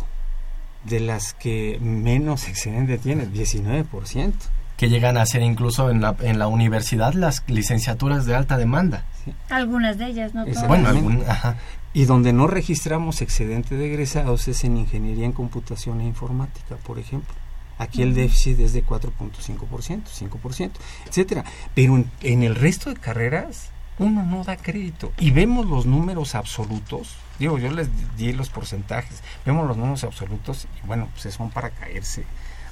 [0.83, 4.33] de las que menos excedente tiene, 19%.
[4.77, 9.05] Que llegan a ser incluso en la, en la universidad las licenciaturas de alta demanda.
[9.49, 10.45] Algunas de ellas, ¿no?
[10.45, 10.67] Todas.
[10.67, 11.57] Bueno, algún- ajá.
[11.93, 16.97] Y donde no registramos excedente de egresados es en ingeniería en computación e informática, por
[16.99, 17.33] ejemplo.
[17.77, 20.71] Aquí el déficit es de 4.5%, 5%,
[21.07, 21.43] etcétera.
[21.75, 23.69] Pero en, en el resto de carreras
[23.99, 25.11] uno no da crédito.
[25.19, 27.15] Y vemos los números absolutos.
[27.39, 29.21] Digo, yo les di los porcentajes.
[29.45, 32.25] Vemos los números absolutos y bueno, pues son para caerse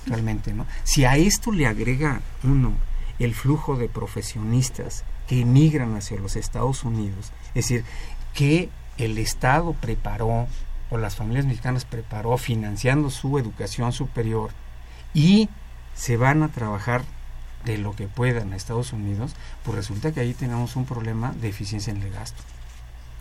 [0.06, 0.66] realmente, ¿no?
[0.84, 2.74] Si a esto le agrega uno
[3.20, 7.86] el flujo de profesionistas que emigran hacia los Estados Unidos, es decir,
[8.34, 10.48] que el Estado preparó
[10.90, 14.52] o las familias mexicanas preparó financiando su educación superior
[15.14, 15.50] y
[15.96, 17.04] se van a trabajar
[17.66, 21.50] de lo que puedan a Estados Unidos, pues resulta que ahí tenemos un problema de
[21.50, 22.42] eficiencia en el gasto.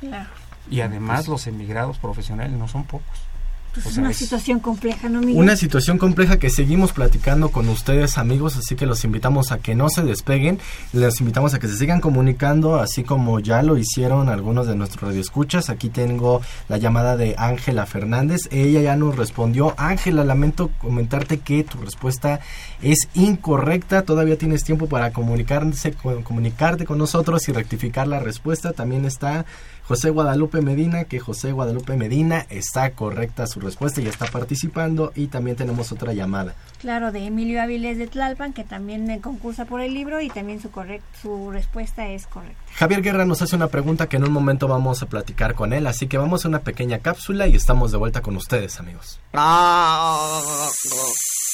[0.01, 0.31] Claro.
[0.71, 3.30] Y además los emigrados profesionales no son pocos.
[3.73, 5.37] Pues O es sea, una es- situación compleja, ¿no, Miguel?
[5.37, 9.75] Una situación compleja que seguimos platicando con ustedes amigos, así que los invitamos a que
[9.77, 10.59] no se despeguen,
[10.93, 15.03] les invitamos a que se sigan comunicando, así como ya lo hicieron algunos de nuestros
[15.03, 15.71] radioescuchas.
[15.71, 19.75] Aquí tengo la llamada de Ángela Fernández, ella ya nos respondió.
[19.77, 22.41] Ángela, lamento comentarte que tu respuesta
[22.83, 25.93] es incorrecta, todavía tienes tiempo para comunicarse,
[26.25, 28.73] comunicarte con nosotros y rectificar la respuesta.
[28.73, 29.45] También está
[29.91, 35.11] José Guadalupe Medina, que José Guadalupe Medina está correcta su respuesta y está participando.
[35.17, 36.55] Y también tenemos otra llamada.
[36.79, 40.71] Claro, de Emilio Áviles de Tlalpan, que también concursa por el libro y también su,
[40.71, 42.63] correct su respuesta es correcta.
[42.77, 45.89] Javier Guerra nos hace una pregunta que en un momento vamos a platicar con él,
[45.89, 49.19] así que vamos a una pequeña cápsula y estamos de vuelta con ustedes, amigos.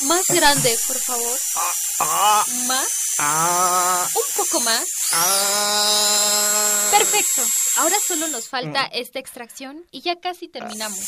[0.06, 1.38] Más grande, por favor.
[2.68, 3.05] Más.
[3.18, 4.86] Un poco más.
[6.90, 7.42] Perfecto.
[7.76, 10.98] Ahora solo nos falta esta extracción y ya casi terminamos.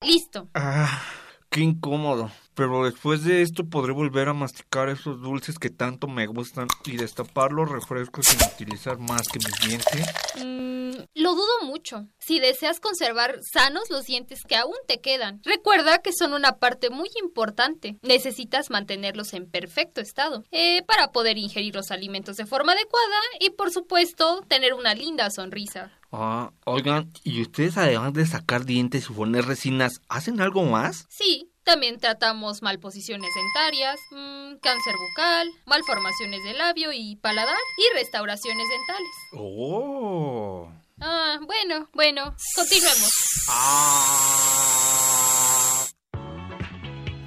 [0.00, 0.48] Listo.
[0.54, 1.02] Ah,
[1.50, 2.30] qué incómodo.
[2.54, 6.96] Pero después de esto podré volver a masticar esos dulces que tanto me gustan y
[6.96, 10.06] destapar los refrescos sin utilizar más que mis dientes.
[10.36, 12.06] Mm, lo dudo mucho.
[12.18, 16.90] Si deseas conservar sanos los dientes que aún te quedan, recuerda que son una parte
[16.90, 17.98] muy importante.
[18.02, 23.50] Necesitas mantenerlos en perfecto estado eh, para poder ingerir los alimentos de forma adecuada y,
[23.50, 25.90] por supuesto, tener una linda sonrisa.
[26.12, 31.06] Ah, oigan, ¿y ustedes además de sacar dientes y poner resinas, hacen algo más?
[31.08, 38.66] Sí, también tratamos malposiciones dentarias, mm, cáncer bucal, malformaciones de labio y paladar y restauraciones
[38.68, 39.10] dentales.
[39.32, 40.68] Oh.
[41.00, 43.10] Ah, bueno, bueno, continuemos.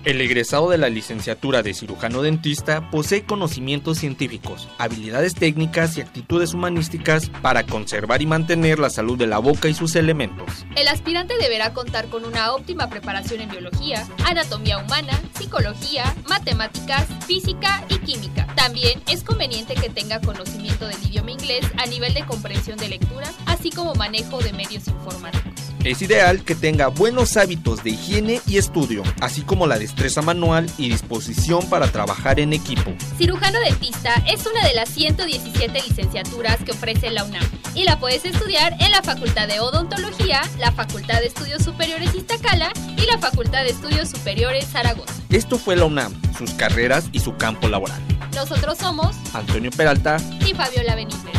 [0.08, 6.54] El egresado de la licenciatura de cirujano dentista posee conocimientos científicos, habilidades técnicas y actitudes
[6.54, 10.66] humanísticas para conservar y mantener la salud de la boca y sus elementos.
[10.78, 17.84] El aspirante deberá contar con una óptima preparación en biología, anatomía humana, psicología, matemáticas, física
[17.90, 18.48] y química.
[18.56, 23.30] También es conveniente que tenga conocimiento del idioma inglés a nivel de comprensión de lectura,
[23.46, 25.67] así como manejo de medios informáticos.
[25.88, 30.70] Es ideal que tenga buenos hábitos de higiene y estudio, así como la destreza manual
[30.78, 32.94] y disposición para trabajar en equipo.
[33.18, 38.26] Cirujano dentista es una de las 117 licenciaturas que ofrece la UNAM y la puedes
[38.26, 43.64] estudiar en la Facultad de Odontología, la Facultad de Estudios Superiores Iztacala y la Facultad
[43.64, 45.14] de Estudios Superiores Zaragoza.
[45.30, 48.02] Esto fue la UNAM, sus carreras y su campo laboral.
[48.36, 51.32] Nosotros somos Antonio Peralta y Fabiola Benítez.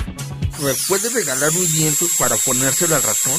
[0.63, 3.39] ¿Me puede regalar un viento para ponérselo al ratón?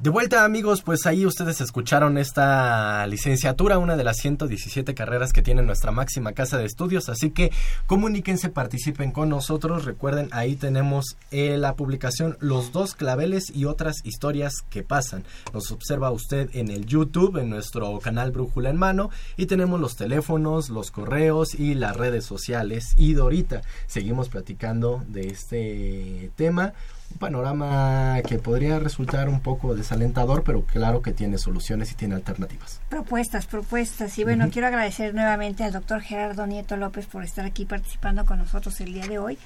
[0.00, 5.42] De vuelta amigos, pues ahí ustedes escucharon esta licenciatura, una de las 117 carreras que
[5.42, 7.52] tiene nuestra máxima casa de estudios, así que
[7.86, 13.96] comuníquense, participen con nosotros, recuerden ahí tenemos eh, la publicación Los dos claveles y otras
[14.02, 15.24] historias que pasan.
[15.52, 19.96] Nos observa usted en el YouTube, en nuestro canal Brújula en Mano y tenemos los
[19.96, 23.60] teléfonos, los correos y las redes sociales y Dorita.
[23.86, 26.72] Seguimos platicando de este tema
[27.10, 32.14] un panorama que podría resultar un poco desalentador, pero claro que tiene soluciones y tiene
[32.14, 32.80] alternativas.
[32.88, 34.18] Propuestas, propuestas.
[34.18, 38.38] Y bueno, quiero agradecer nuevamente al doctor Gerardo Nieto López por estar aquí participando con
[38.38, 39.38] nosotros el día de hoy.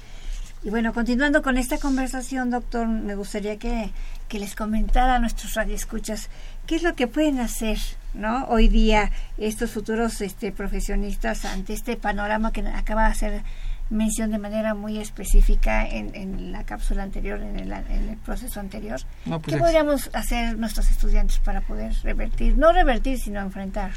[0.65, 3.91] Y bueno, continuando con esta conversación, doctor, me gustaría que,
[4.29, 6.31] que les comentara a nuestros radioescuchas
[6.67, 7.77] qué es lo que pueden hacer,
[8.15, 8.47] ¿no?
[8.47, 13.43] Hoy día estos futuros este, profesionistas ante este panorama que acaba de hacer
[13.91, 18.61] mención de manera muy específica en, en la cápsula anterior, en el, en el proceso
[18.61, 19.01] anterior.
[19.27, 23.93] No, pues ¿Qué podríamos hacer nuestros estudiantes para poder revertir, no revertir, sino enfrentar?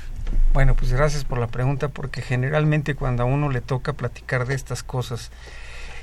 [0.54, 4.56] Bueno, pues gracias por la pregunta, porque generalmente cuando a uno le toca platicar de
[4.56, 5.32] estas cosas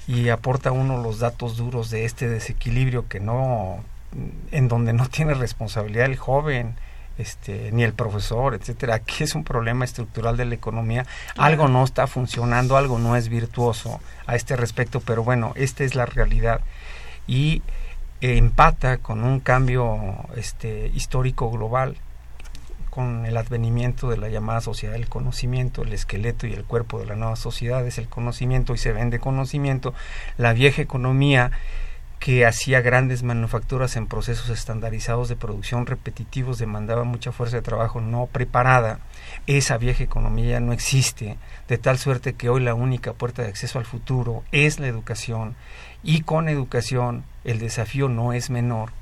[0.06, 3.84] y aporta uno los datos duros de este desequilibrio que no,
[4.50, 6.76] en donde no tiene responsabilidad el joven,
[7.18, 11.06] este, ni el profesor, etcétera, aquí es un problema estructural de la economía,
[11.36, 15.94] algo no está funcionando, algo no es virtuoso a este respecto, pero bueno, esta es
[15.94, 16.60] la realidad.
[17.26, 17.62] Y
[18.20, 21.96] eh, empata con un cambio este, histórico global
[22.94, 27.06] con el advenimiento de la llamada sociedad del conocimiento, el esqueleto y el cuerpo de
[27.06, 29.94] la nueva sociedad es el conocimiento y se vende conocimiento,
[30.38, 31.50] la vieja economía
[32.24, 38.00] que hacía grandes manufacturas en procesos estandarizados de producción repetitivos demandaba mucha fuerza de trabajo
[38.00, 38.98] no preparada.
[39.46, 41.36] Esa vieja economía no existe,
[41.68, 45.54] de tal suerte que hoy la única puerta de acceso al futuro es la educación
[46.02, 48.92] y con educación el desafío no es menor,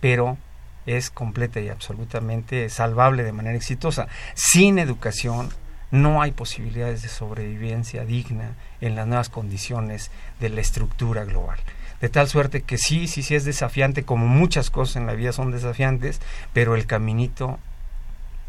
[0.00, 0.36] pero
[0.84, 4.08] es completa y absolutamente salvable de manera exitosa.
[4.34, 5.50] Sin educación
[5.90, 10.10] no hay posibilidades de sobrevivencia digna en las nuevas condiciones
[10.40, 11.58] de la estructura global.
[12.00, 15.32] De tal suerte que sí, sí, sí es desafiante, como muchas cosas en la vida
[15.32, 16.20] son desafiantes,
[16.52, 17.58] pero el caminito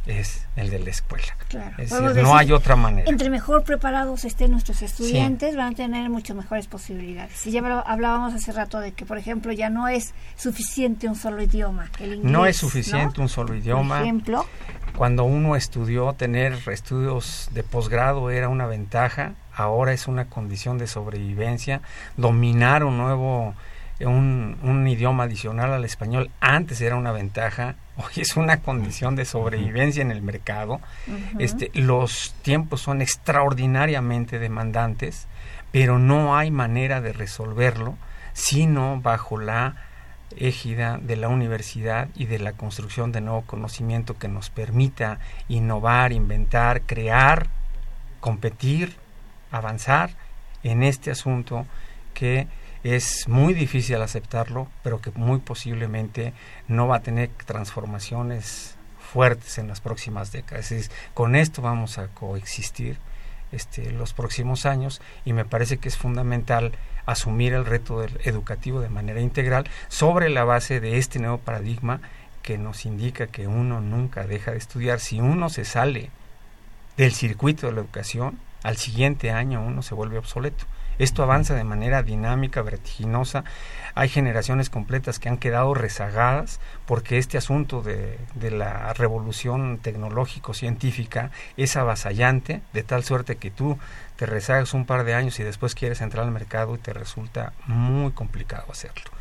[0.06, 1.36] es el de la escuela.
[1.48, 1.76] Claro.
[1.78, 3.10] Es decir, no hay otra manera.
[3.10, 7.46] Entre mejor preparados estén nuestros estudiantes, van a tener mucho mejores posibilidades.
[7.48, 11.42] Y ya hablábamos hace rato de que, por ejemplo, ya no es suficiente un solo
[11.42, 11.90] idioma.
[12.00, 13.24] El inglés, No es suficiente ¿no?
[13.24, 13.96] un solo idioma.
[13.96, 14.46] Por ejemplo,
[14.96, 20.88] Cuando uno estudió, tener estudios de posgrado era una ventaja, ahora es una condición de
[20.88, 21.82] sobrevivencia.
[22.16, 23.56] Dominar un nuevo,
[24.02, 29.26] un, un idioma adicional al español antes era una ventaja, hoy es una condición de
[29.26, 30.82] sobrevivencia en el mercado.
[31.40, 35.28] Este, los tiempos son extraordinariamente demandantes,
[35.72, 37.98] pero no hay manera de resolverlo
[38.36, 39.78] sino bajo la
[40.36, 46.12] égida de la universidad y de la construcción de nuevo conocimiento que nos permita innovar,
[46.12, 47.48] inventar, crear,
[48.20, 48.98] competir,
[49.52, 50.12] avanzar
[50.64, 51.66] en este asunto
[52.14, 52.48] que
[52.86, 56.34] es muy difícil aceptarlo, pero que muy posiblemente
[56.68, 60.72] no va a tener transformaciones fuertes en las próximas décadas.
[60.72, 63.00] Es con esto vamos a coexistir
[63.52, 66.74] este, los próximos años y me parece que es fundamental
[67.08, 72.02] asumir el reto del educativo de manera integral sobre la base de este nuevo paradigma
[72.44, 75.00] que nos indica que uno nunca deja de estudiar.
[75.00, 76.12] Si uno se sale
[76.98, 80.66] del circuito de la educación, al siguiente año uno se vuelve obsoleto.
[81.00, 83.44] Esto avanza de manera dinámica, vertiginosa.
[83.94, 91.32] Hay generaciones completas que han quedado rezagadas porque este asunto de, de la revolución tecnológico-científica
[91.58, 93.78] es avasallante, de tal suerte que tú
[94.16, 97.54] te rezagas un par de años y después quieres entrar al mercado y te resulta
[97.68, 99.12] muy complicado hacerlo.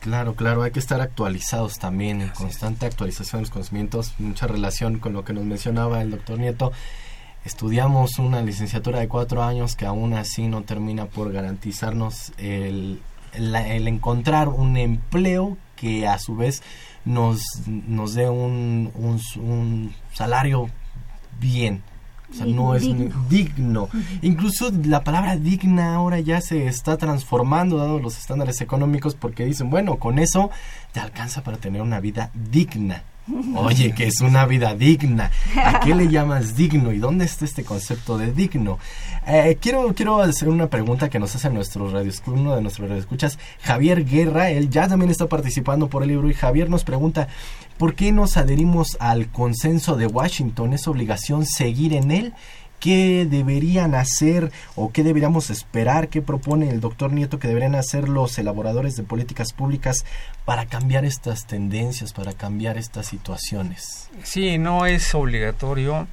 [0.00, 4.98] Claro, claro, hay que estar actualizados también, en constante actualización de los conocimientos, mucha relación
[4.98, 6.72] con lo que nos mencionaba el doctor Nieto.
[7.44, 13.00] Estudiamos una licenciatura de cuatro años que aún así no termina por garantizarnos el,
[13.32, 16.62] el, encontrar un empleo que a su vez
[17.06, 20.68] nos, nos dé un, un, un salario
[21.40, 21.82] bien.
[22.30, 22.84] O sea, no es
[23.28, 23.88] digno.
[24.22, 29.68] Incluso la palabra digna ahora ya se está transformando dado los estándares económicos porque dicen,
[29.68, 30.50] bueno, con eso
[30.92, 33.02] te alcanza para tener una vida digna.
[33.56, 35.30] Oye, que es una vida digna.
[35.56, 36.92] ¿A qué le llamas digno?
[36.92, 38.78] ¿Y dónde está este concepto de digno?
[39.26, 43.38] Eh, quiero, quiero hacer una pregunta que nos hace nuestro radio, uno de nuestros radioescuchas,
[43.62, 44.50] Javier Guerra.
[44.50, 47.28] Él ya también está participando por el libro y Javier nos pregunta,
[47.78, 50.72] ¿por qué nos adherimos al consenso de Washington?
[50.72, 52.34] ¿Es obligación seguir en él?
[52.80, 58.08] Qué deberían hacer o qué deberíamos esperar, qué propone el doctor Nieto que deberían hacer
[58.08, 60.04] los elaboradores de políticas públicas
[60.44, 64.10] para cambiar estas tendencias, para cambiar estas situaciones.
[64.24, 66.08] Sí, no es obligatorio.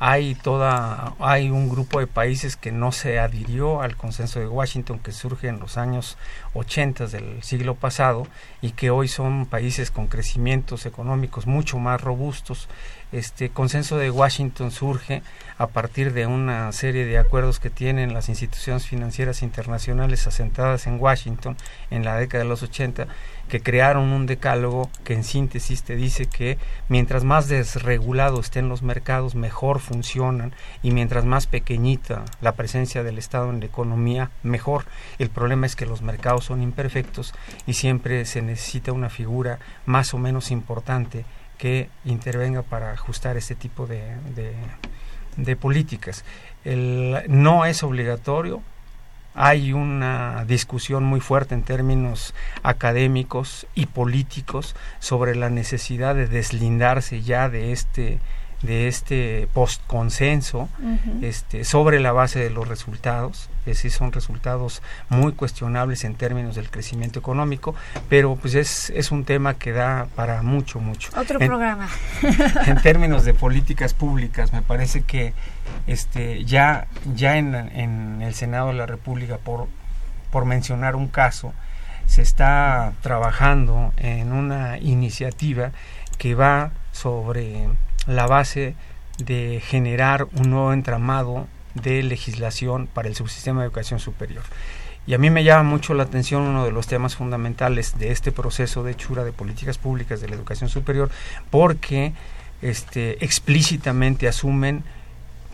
[0.00, 5.00] Hay toda, hay un grupo de países que no se adhirió al consenso de Washington
[5.00, 6.16] que surge en los años
[6.54, 8.28] 80 del siglo pasado
[8.62, 12.68] y que hoy son países con crecimientos económicos mucho más robustos
[13.12, 15.22] este consenso de Washington surge
[15.56, 21.00] a partir de una serie de acuerdos que tienen las instituciones financieras internacionales asentadas en
[21.00, 21.56] Washington
[21.90, 23.08] en la década de los 80
[23.48, 28.82] que crearon un decálogo que en síntesis te dice que mientras más desregulados estén los
[28.82, 30.52] mercados mejor funcionan
[30.82, 34.84] y mientras más pequeñita la presencia del Estado en la economía mejor.
[35.18, 37.34] El problema es que los mercados son imperfectos
[37.66, 41.24] y siempre se necesita una figura más o menos importante
[41.58, 44.14] que intervenga para ajustar este tipo de,
[45.56, 46.24] políticas.
[46.64, 48.62] No es obligatorio,
[49.34, 57.22] hay una discusión muy fuerte en términos académicos y políticos sobre la necesidad de deslindarse
[57.22, 58.18] ya de este
[58.62, 60.68] de este postconsenso
[61.22, 66.56] este, sobre la base de los resultados, que sí son resultados muy cuestionables en términos
[66.56, 67.74] del crecimiento económico,
[68.08, 71.10] pero pues es, es un tema que da para mucho, mucho.
[71.16, 71.88] Otro programa.
[72.66, 75.34] En términos de políticas públicas, me parece que
[75.86, 79.68] este, ya, ya en, en el Senado de la República, por,
[80.32, 81.52] por mencionar un caso,
[82.06, 85.70] se está trabajando en una iniciativa
[86.16, 87.68] que va sobre
[88.08, 88.74] la base
[89.18, 94.42] de generar un nuevo entramado de legislación para el subsistema de educación superior.
[95.06, 98.32] Y a mí me llama mucho la atención uno de los temas fundamentales de este
[98.32, 101.10] proceso de hechura de políticas públicas de la educación superior,
[101.50, 102.12] porque
[102.60, 104.84] este, explícitamente asumen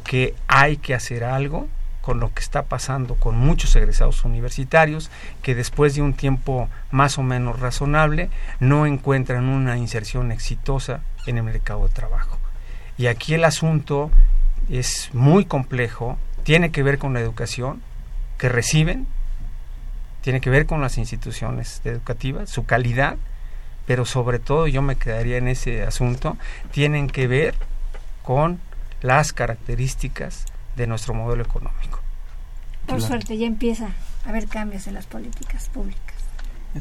[0.02, 1.68] que hay que hacer algo
[2.00, 7.16] con lo que está pasando con muchos egresados universitarios que después de un tiempo más
[7.16, 8.28] o menos razonable
[8.60, 12.38] no encuentran una inserción exitosa en el mercado de trabajo.
[12.96, 14.10] Y aquí el asunto
[14.70, 17.82] es muy complejo, tiene que ver con la educación
[18.38, 19.06] que reciben,
[20.20, 23.16] tiene que ver con las instituciones educativas, su calidad,
[23.86, 26.36] pero sobre todo yo me quedaría en ese asunto,
[26.70, 27.54] tienen que ver
[28.22, 28.60] con
[29.02, 32.00] las características de nuestro modelo económico.
[32.86, 33.90] Por suerte ya empieza
[34.24, 36.13] a haber cambios en las políticas públicas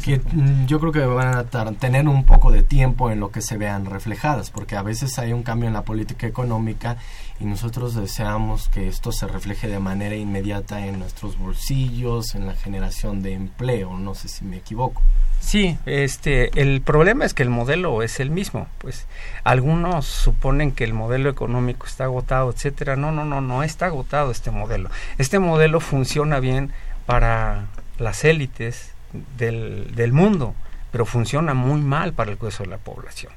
[0.01, 3.41] que mm, yo creo que van a tener un poco de tiempo en lo que
[3.41, 6.97] se vean reflejadas, porque a veces hay un cambio en la política económica
[7.39, 12.55] y nosotros deseamos que esto se refleje de manera inmediata en nuestros bolsillos, en la
[12.55, 15.01] generación de empleo, no sé si me equivoco.
[15.39, 19.07] Sí, este, el problema es que el modelo es el mismo, pues
[19.43, 22.95] algunos suponen que el modelo económico está agotado, etcétera.
[22.95, 24.89] No, no, no, no está agotado este modelo.
[25.17, 26.71] Este modelo funciona bien
[27.05, 27.65] para
[27.99, 28.92] las élites,
[29.37, 30.55] del, del mundo,
[30.91, 33.33] pero funciona muy mal para el grueso de la población.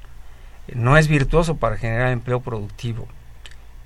[0.74, 3.06] No es virtuoso para generar empleo productivo,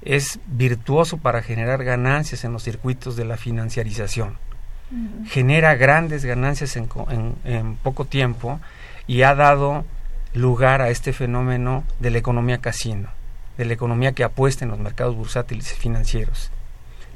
[0.03, 4.39] es virtuoso para generar ganancias en los circuitos de la financiarización.
[5.27, 6.89] Genera grandes ganancias en,
[7.45, 8.59] en, poco tiempo
[9.07, 9.85] y ha dado
[10.35, 13.09] lugar a este fenómeno de la economía casino,
[13.57, 16.51] de la economía que apuesta en los mercados bursátiles financieros.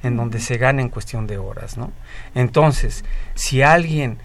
[0.04, 1.90] en donde se gana en cuestión de horas, ¿no?
[2.34, 4.18] Entonces, si alguien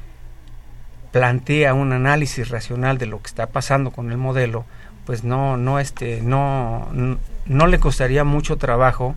[1.12, 4.66] plantea un análisis racional de lo que está pasando con el modelo,
[5.06, 6.88] pues no, no, este, no,
[7.46, 9.16] no le costaría mucho trabajo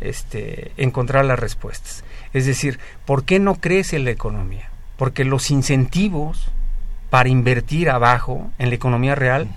[0.00, 2.04] este, encontrar las respuestas.
[2.32, 4.70] Es decir, ¿por qué no crece la economía?
[4.96, 6.48] Porque los incentivos
[7.08, 9.48] para invertir abajo en la economía real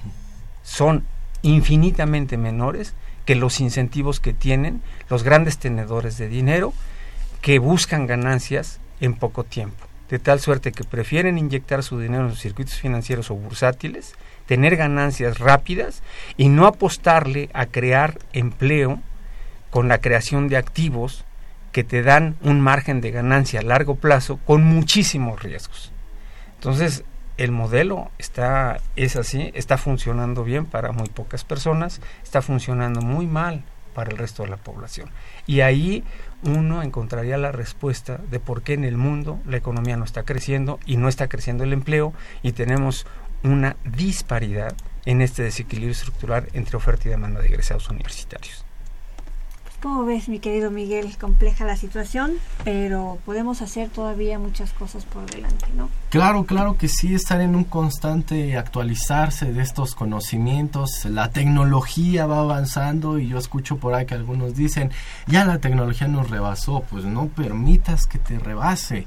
[0.64, 1.06] son
[1.42, 2.94] infinitamente menores
[3.26, 6.74] que los incentivos que tienen los grandes tenedores de dinero
[7.42, 9.86] que buscan ganancias en poco tiempo.
[10.10, 14.76] De tal suerte que prefieren inyectar su dinero en los circuitos financieros o bursátiles, tener
[14.76, 16.04] ganancias rápidas
[16.38, 19.00] y no apostarle a crear empleo
[19.70, 21.26] con la creación de activos
[21.72, 25.92] que te dan un margen de ganancia a largo plazo con muchísimos riesgos.
[26.56, 27.04] Entonces,
[27.38, 33.26] el modelo está es así, está funcionando bien para muy pocas personas, está funcionando muy
[33.26, 33.64] mal
[33.96, 35.10] para el resto de la población.
[35.48, 36.04] Y ahí
[36.44, 40.80] uno encontraría la respuesta de por qué en el mundo la economía no está creciendo
[40.86, 43.06] y no está creciendo el empleo y tenemos
[43.44, 44.76] una disparidad
[45.06, 48.66] en este desequilibrio estructural entre oferta y demanda de egresados universitarios.
[49.84, 51.18] ¿Cómo ves, mi querido Miguel?
[51.18, 55.90] Compleja la situación, pero podemos hacer todavía muchas cosas por delante, ¿no?
[56.10, 61.04] Claro, claro que sí, estar en un constante actualizarse de estos conocimientos.
[61.04, 64.90] La tecnología va avanzando y yo escucho por ahí que algunos dicen,
[65.28, 69.06] ya la tecnología nos rebasó, pues no permitas que te rebase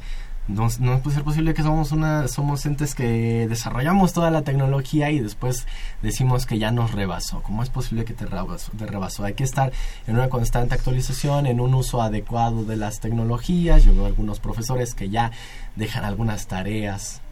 [0.48, 5.10] no, no puede ser posible que somos una somos entes que desarrollamos toda la tecnología
[5.10, 5.66] y después
[6.02, 7.42] decimos que ya nos rebasó.
[7.42, 8.70] ¿Cómo es posible que te rebasó?
[8.72, 9.24] Te rebasó?
[9.24, 9.72] Hay que estar
[10.06, 13.84] en una constante actualización, en un uso adecuado de las tecnologías.
[13.84, 15.32] Yo veo algunos profesores que ya
[15.74, 17.22] dejan algunas tareas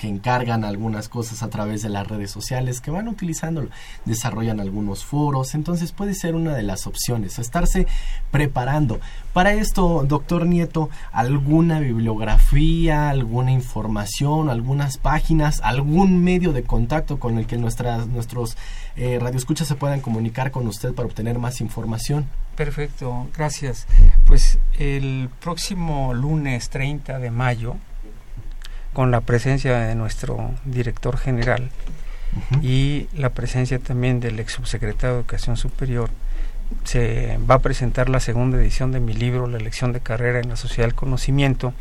[0.00, 3.68] que encargan algunas cosas a través de las redes sociales, que van utilizándolo,
[4.06, 7.86] desarrollan algunos foros, entonces puede ser una de las opciones, estarse
[8.30, 8.98] preparando.
[9.34, 17.36] Para esto, doctor Nieto, ¿alguna bibliografía, alguna información, algunas páginas, algún medio de contacto con
[17.36, 18.56] el que nuestras, nuestros
[18.96, 22.26] eh, radioescuchas se puedan comunicar con usted para obtener más información?
[22.56, 23.86] Perfecto, gracias.
[24.26, 27.76] Pues el próximo lunes 30 de mayo,
[28.92, 31.70] con la presencia de nuestro director general
[32.62, 36.10] y la presencia también del ex subsecretario de Educación Superior,
[36.84, 40.48] se va a presentar la segunda edición de mi libro, La elección de carrera en
[40.48, 41.72] la sociedad del conocimiento,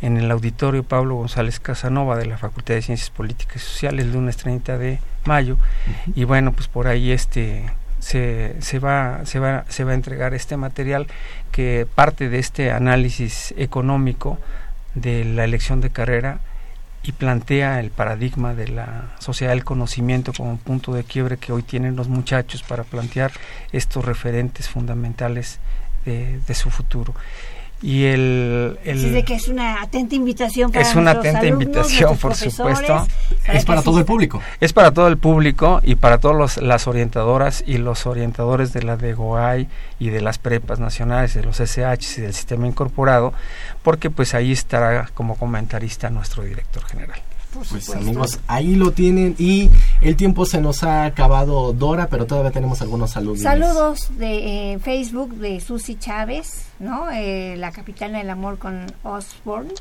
[0.00, 4.12] en el auditorio Pablo González Casanova de la Facultad de Ciencias Políticas y Sociales, el
[4.12, 5.58] lunes 30 de mayo.
[6.14, 10.34] Y bueno, pues por ahí este se, se, va, se, va, se va a entregar
[10.34, 11.06] este material
[11.52, 14.38] que parte de este análisis económico
[14.94, 16.40] de la elección de carrera
[17.02, 21.52] y plantea el paradigma de la sociedad del conocimiento como un punto de quiebre que
[21.52, 23.32] hoy tienen los muchachos para plantear
[23.72, 25.58] estos referentes fundamentales
[26.04, 27.14] de su futuro
[27.82, 33.06] y el, el que es una atenta invitación para es una atenta invitación por supuesto.
[33.48, 34.40] es para todo el público.
[34.60, 38.96] Es para todo el público y para todas las orientadoras y los orientadores de la
[38.96, 39.68] DEGOAI
[39.98, 43.32] y de las prepas nacionales de los SH y del sistema incorporado
[43.82, 47.20] porque pues ahí estará como comentarista nuestro director general
[47.52, 52.50] pues amigos, ahí lo tienen y el tiempo se nos ha acabado Dora, pero todavía
[52.50, 53.40] tenemos algunos saludos.
[53.40, 57.10] Saludos de eh, Facebook de Susi Chávez, ¿no?
[57.10, 59.72] Eh, la capitana del amor con Osborne.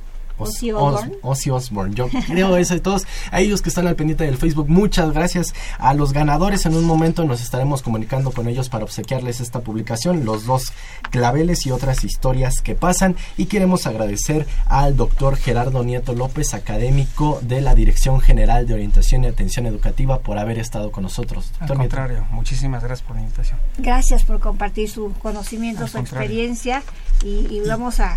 [0.41, 1.17] Ozzy Osbourne.
[1.21, 1.95] Ozzy Osbourne.
[1.95, 4.69] Yo creo eso de todos a ellos que están al pendiente del Facebook.
[4.69, 6.65] Muchas gracias a los ganadores.
[6.65, 10.71] En un momento nos estaremos comunicando con ellos para obsequiarles esta publicación, los dos
[11.09, 13.15] claveles y otras historias que pasan.
[13.37, 19.23] Y queremos agradecer al doctor Gerardo Nieto López, académico de la Dirección General de Orientación
[19.23, 21.51] y Atención Educativa, por haber estado con nosotros.
[21.59, 23.59] Doctor al contrario, muchísimas gracias por la invitación.
[23.77, 26.83] Gracias por compartir su conocimiento, su experiencia
[27.23, 28.15] y, vamos a,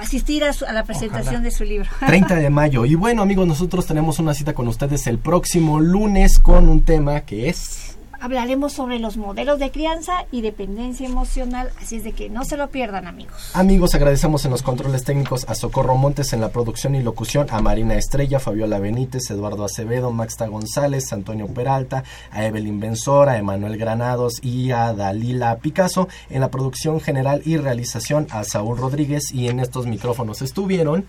[0.00, 1.88] asistir a, la presentación de su libro.
[2.06, 2.84] 30 de mayo.
[2.84, 7.20] Y bueno, amigos, nosotros tenemos una cita con ustedes el próximo lunes con un tema
[7.22, 12.28] que es hablaremos sobre los modelos de crianza y dependencia emocional, así es de que
[12.28, 13.50] no se lo pierdan amigos.
[13.54, 17.60] Amigos, agradecemos en los controles técnicos a Socorro Montes en la producción y locución, a
[17.62, 23.78] Marina Estrella, Fabiola Benítez, Eduardo Acevedo, Maxta González, Antonio Peralta, a Evelyn Benzor, a Emanuel
[23.78, 29.48] Granados y a Dalila Picasso en la producción general y realización a Saúl Rodríguez y
[29.48, 31.06] en estos micrófonos estuvieron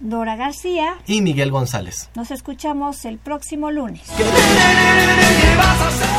[0.00, 2.10] Dora García y Miguel González.
[2.14, 4.02] Nos escuchamos el próximo lunes.
[4.16, 4.24] ¿Qué
[5.56, 6.14] vas a hacer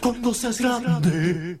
[0.00, 1.60] cuando seas grande?